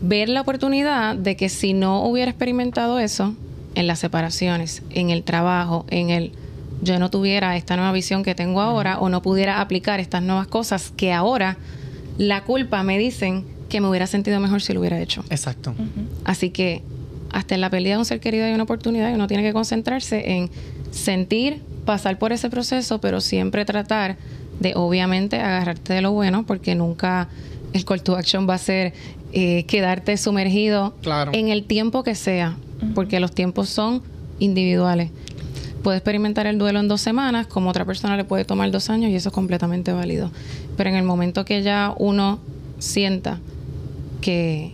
[0.00, 3.34] ver la oportunidad de que si no hubiera experimentado eso,
[3.76, 6.32] en las separaciones, en el trabajo, en el
[6.82, 10.46] yo no tuviera esta nueva visión que tengo ahora o no pudiera aplicar estas nuevas
[10.46, 11.56] cosas que ahora
[12.18, 15.24] la culpa me dicen que me hubiera sentido mejor si lo hubiera hecho.
[15.30, 15.74] Exacto.
[16.24, 16.82] Así que
[17.30, 19.52] hasta en la pérdida de un ser querido hay una oportunidad y uno tiene que
[19.52, 20.50] concentrarse en
[20.90, 24.16] sentir, pasar por ese proceso, pero siempre tratar
[24.60, 27.28] de obviamente agarrarte de lo bueno porque nunca
[27.72, 28.94] el call to action va a ser
[29.32, 30.94] eh, quedarte sumergido
[31.32, 32.56] en el tiempo que sea,
[32.94, 34.02] porque los tiempos son
[34.38, 35.10] individuales.
[35.82, 39.10] Puede experimentar el duelo en dos semanas, como otra persona le puede tomar dos años
[39.10, 40.30] y eso es completamente válido.
[40.76, 42.40] Pero en el momento que ya uno
[42.78, 43.38] sienta
[44.20, 44.72] que,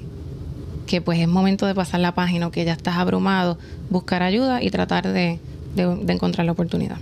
[0.87, 3.59] que pues es momento de pasar la página o que ya estás abrumado,
[3.91, 5.39] buscar ayuda y tratar de,
[5.75, 6.97] de encontrar la oportunidad.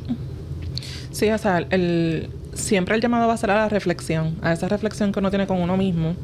[1.12, 4.68] Sí, o sea, el, siempre el llamado va a ser a la reflexión, a esa
[4.68, 6.14] reflexión que uno tiene con uno mismo,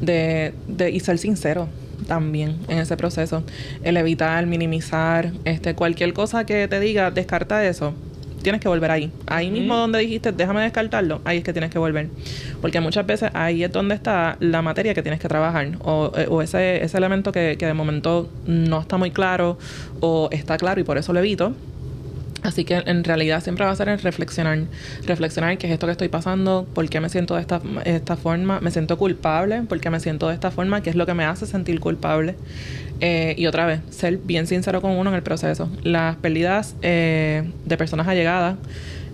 [0.00, 1.68] de, de y ser sincero
[2.04, 3.42] también en ese proceso.
[3.82, 7.94] El evitar, minimizar, este, cualquier cosa que te diga, descarta eso.
[8.42, 9.12] Tienes que volver ahí.
[9.26, 12.08] Ahí mismo donde dijiste, déjame descartarlo, ahí es que tienes que volver.
[12.60, 15.68] Porque muchas veces ahí es donde está la materia que tienes que trabajar.
[15.80, 19.58] O, eh, o ese, ese elemento que, que de momento no está muy claro
[20.00, 21.54] o está claro y por eso lo evito
[22.42, 24.64] Así que en realidad siempre va a ser el reflexionar,
[25.06, 28.70] reflexionar qué es esto que estoy pasando, por qué me siento de esta, forma, me
[28.72, 31.46] siento culpable, por qué me siento de esta forma, qué es lo que me hace
[31.46, 32.34] sentir culpable.
[33.00, 35.70] Eh, y otra vez, ser bien sincero con uno en el proceso.
[35.84, 38.56] Las pérdidas eh, de personas allegadas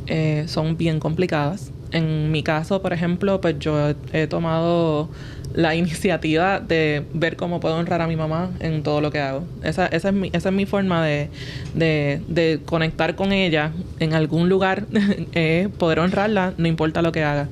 [0.06, 1.70] eh, son bien complicadas.
[1.90, 5.10] En mi caso, por ejemplo, pues yo he tomado
[5.58, 9.42] la iniciativa de ver cómo puedo honrar a mi mamá en todo lo que hago.
[9.64, 11.30] Esa, esa, es, mi, esa es mi forma de,
[11.74, 14.86] de, conectar con ella en algún lugar,
[15.32, 17.48] eh, poder honrarla, no importa lo que haga.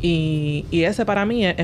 [0.00, 1.56] Y, y ese para mí es,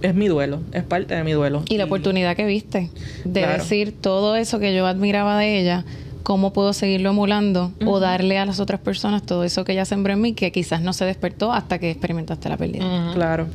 [0.00, 1.64] es, mi duelo, es parte de mi duelo.
[1.68, 2.88] Y la oportunidad que viste
[3.26, 5.84] de decir todo eso que yo admiraba de ella,
[6.22, 10.14] cómo puedo seguirlo emulando o darle a las otras personas todo eso que ella sembró
[10.14, 13.12] en mí que quizás no se despertó hasta que experimentaste la pérdida.
[13.12, 13.48] Claro.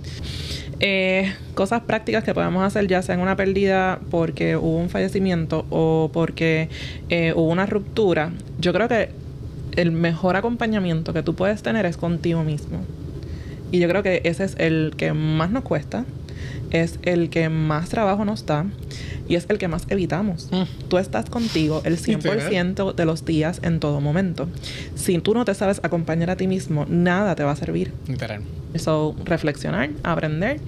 [0.79, 5.65] Eh, cosas prácticas que podemos hacer ya sea en una pérdida porque hubo un fallecimiento
[5.71, 6.69] o porque
[7.09, 8.31] eh, hubo una ruptura.
[8.59, 9.09] Yo creo que
[9.75, 12.79] el mejor acompañamiento que tú puedes tener es contigo mismo.
[13.71, 16.05] Y yo creo que ese es el que más nos cuesta,
[16.71, 18.65] es el que más trabajo nos da
[19.27, 20.49] y es el que más evitamos.
[20.51, 20.63] Mm.
[20.87, 24.47] Tú estás contigo el 100% de los días en todo momento.
[24.95, 27.93] Si tú no te sabes acompañar a ti mismo, nada te va a servir.
[28.07, 28.41] Literal.
[28.73, 30.59] Eso, reflexionar, aprender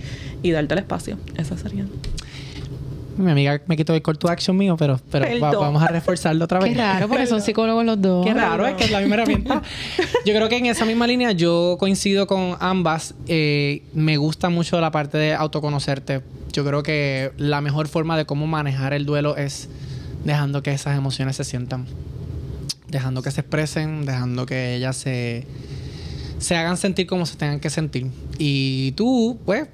[0.42, 1.18] y darte el espacio.
[1.38, 1.86] Eso sería.
[3.20, 6.60] Mi amiga me quitó el call to action mío, pero, pero vamos a reforzarlo otra
[6.60, 6.72] vez.
[6.72, 8.26] Qué raro, porque son psicólogos los dos.
[8.26, 9.62] Qué raro, es que es la misma herramienta.
[10.26, 13.16] Yo creo que en esa misma línea yo coincido con ambas.
[13.28, 16.22] Eh, me gusta mucho la parte de autoconocerte.
[16.54, 19.68] Yo creo que la mejor forma de cómo manejar el duelo es
[20.24, 21.88] dejando que esas emociones se sientan.
[22.88, 25.46] Dejando que se expresen, dejando que ellas se,
[26.38, 28.08] se hagan sentir como se tengan que sentir.
[28.38, 29.68] Y tú, pues,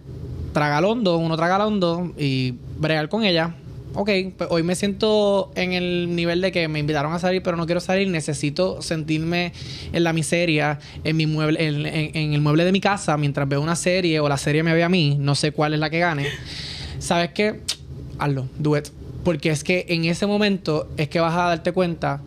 [0.51, 3.55] traga hondo, uno traga hondo y bregar con ella.
[3.97, 7.55] Ok, pues hoy me siento en el nivel de que me invitaron a salir, pero
[7.55, 8.09] no quiero salir.
[8.09, 9.53] Necesito sentirme
[9.93, 13.77] en la miseria, en mi mueble, en, el mueble de mi casa, mientras veo una
[13.77, 15.15] serie o la serie me ve a mí.
[15.17, 16.27] No sé cuál es la que gane.
[16.99, 17.61] ¿Sabes qué?
[18.19, 18.87] Hazlo, do it.
[19.23, 22.21] Porque es que en ese momento es que vas a darte cuenta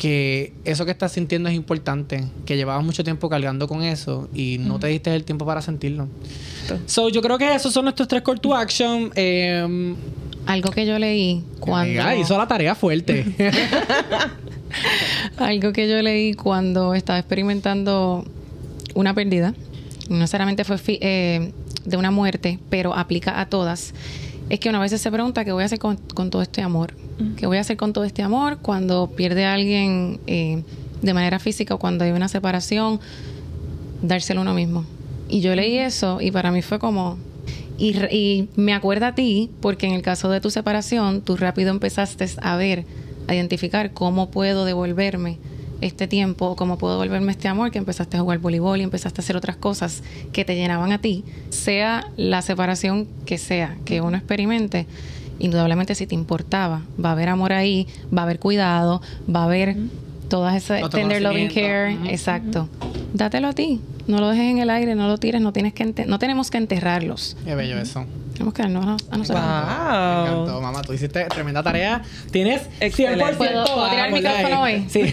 [0.00, 4.56] que eso que estás sintiendo es importante, que llevabas mucho tiempo cargando con eso y
[4.58, 6.08] no te diste el tiempo para sentirlo.
[6.86, 9.12] So, yo creo que esos son nuestros tres call to action.
[9.14, 9.94] Em,
[10.46, 12.14] Algo que yo leí cuando...
[12.14, 13.26] hizo la tarea fuerte.
[15.36, 18.24] Algo que yo leí cuando estaba experimentando
[18.94, 19.52] una pérdida.
[20.08, 21.52] No necesariamente fue eh,
[21.84, 23.92] de una muerte, pero aplica a todas.
[24.50, 25.96] Es que una vez se pregunta qué voy a hacer con
[26.30, 26.94] todo este amor
[27.36, 30.62] ¿Qué voy a hacer con todo este amor cuando pierde a alguien eh,
[31.02, 33.00] de manera física o cuando hay una separación?
[34.02, 34.84] Dárselo uno mismo.
[35.28, 37.18] Y yo leí eso y para mí fue como...
[37.76, 41.70] Y, y me acuerda a ti porque en el caso de tu separación, tú rápido
[41.70, 42.84] empezaste a ver,
[43.26, 45.38] a identificar cómo puedo devolverme
[45.80, 49.22] este tiempo, cómo puedo devolverme este amor, que empezaste a jugar voleibol y empezaste a
[49.22, 50.02] hacer otras cosas
[50.32, 54.86] que te llenaban a ti, sea la separación que sea, que uno experimente
[55.40, 59.02] indudablemente si te importaba, va a haber amor ahí, va a haber cuidado,
[59.34, 59.76] va a haber
[60.28, 62.68] todas esas tender loving care, exacto.
[63.14, 66.04] Dátelo a ti, no lo dejes en el aire, no lo tires, no tienes que
[66.06, 67.36] no tenemos que enterrarlos.
[67.44, 68.04] Qué bello eso.
[68.40, 69.42] Tenemos que darnos a nosotros.
[69.42, 70.24] Wow.
[70.24, 70.80] Me encantó, mamá.
[70.80, 72.00] Tú hiciste tremenda tarea.
[72.30, 74.86] Tienes 100% ¿Puedo, ¿puedo tirar el micrófono hoy?
[74.88, 75.12] Sí.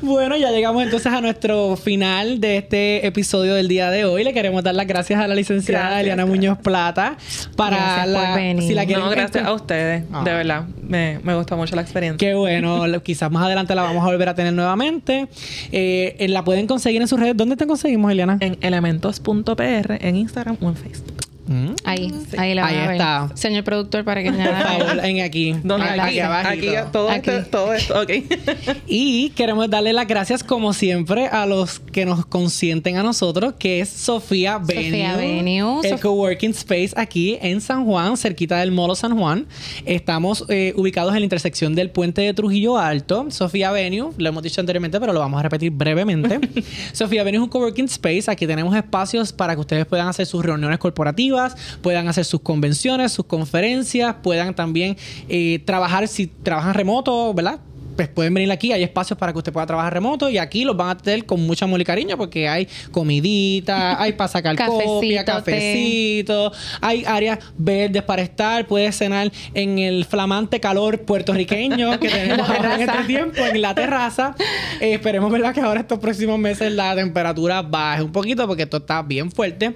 [0.00, 4.22] bueno, ya llegamos entonces a nuestro final de este episodio del día de hoy.
[4.22, 7.16] Le queremos dar las gracias a la licenciada Eliana Muñoz Plata
[7.56, 8.36] para la...
[8.60, 10.08] Si la no, gracias a ustedes.
[10.08, 10.22] De ah.
[10.22, 10.66] verdad.
[10.80, 12.16] Me, me gustó mucho la experiencia.
[12.16, 12.84] Qué bueno.
[13.02, 15.26] Quizás más adelante la vamos a volver a tener nuevamente.
[15.72, 17.36] Eh, la pueden conseguir en sus redes.
[17.36, 18.36] ¿Dónde te conseguimos, Eliana?
[18.38, 21.23] En elementos.pr en Instagram Instagram o en Facebook.
[21.46, 21.74] Mm.
[21.84, 23.30] Ahí, ahí la Ahí está.
[23.34, 25.06] Señor productor, para que añada.
[25.06, 25.54] en aquí.
[25.62, 25.86] ¿Dónde?
[25.86, 26.48] Aquí, abajo.
[26.48, 28.00] Aquí, todo, Esto, todo esto.
[28.00, 28.10] Ok.
[28.86, 33.80] y queremos darle las gracias, como siempre, a los que nos consienten a nosotros, que
[33.80, 34.84] es Sofía Venue.
[34.84, 35.80] Sofía Venue.
[35.84, 39.46] El coworking space aquí en San Juan, cerquita del Molo San Juan.
[39.84, 43.26] Estamos eh, ubicados en la intersección del puente de Trujillo Alto.
[43.30, 46.40] Sofía Venue, lo hemos dicho anteriormente, pero lo vamos a repetir brevemente.
[46.92, 48.24] Sofía Venue es un coworking space.
[48.28, 51.33] Aquí tenemos espacios para que ustedes puedan hacer sus reuniones corporativas
[51.82, 54.96] puedan hacer sus convenciones, sus conferencias, puedan también
[55.28, 57.60] eh, trabajar si trabajan remoto, ¿verdad?
[57.96, 60.76] Pues pueden venir aquí, hay espacios para que usted pueda trabajar remoto y aquí los
[60.76, 65.24] van a tener con mucho amor y cariño porque hay comidita, hay para sacar copia,
[65.24, 72.48] cafecito, hay áreas verdes para estar, puedes cenar en el flamante calor puertorriqueño que tenemos
[72.48, 74.34] ahora en este tiempo en la terraza.
[74.80, 78.78] Eh, esperemos verdad que ahora estos próximos meses la temperatura baje un poquito porque esto
[78.78, 79.74] está bien fuerte.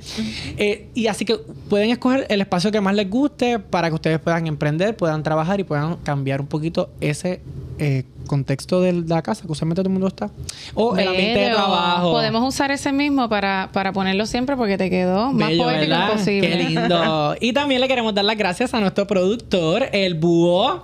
[0.56, 1.36] Eh, y así que
[1.68, 5.60] pueden escoger el espacio que más les guste para que ustedes puedan emprender, puedan trabajar
[5.60, 7.40] y puedan cambiar un poquito ese
[7.78, 10.30] eh, contexto de la casa, que usualmente todo el mundo está.
[10.74, 12.12] O el ambiente de trabajo.
[12.12, 16.48] Podemos usar ese mismo para, para ponerlo siempre porque te quedó más poético posible.
[16.50, 17.36] Qué lindo.
[17.40, 20.82] y también le queremos dar las gracias a nuestro productor, el búho.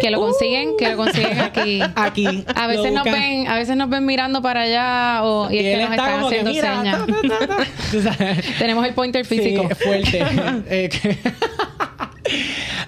[0.00, 1.80] Que lo consiguen, que lo consiguen aquí.
[1.96, 2.44] Aquí.
[2.54, 5.82] A veces nos ven, a veces nos ven mirando para allá o, y, es que
[5.82, 7.02] nos están haciendo señas.
[8.58, 9.68] Tenemos el pointer físico.
[9.68, 10.24] Sí, fuerte.
[10.68, 10.90] Eh,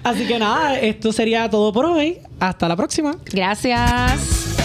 [0.03, 2.17] Así que nada, esto sería todo por hoy.
[2.39, 3.15] Hasta la próxima.
[3.25, 4.62] Gracias.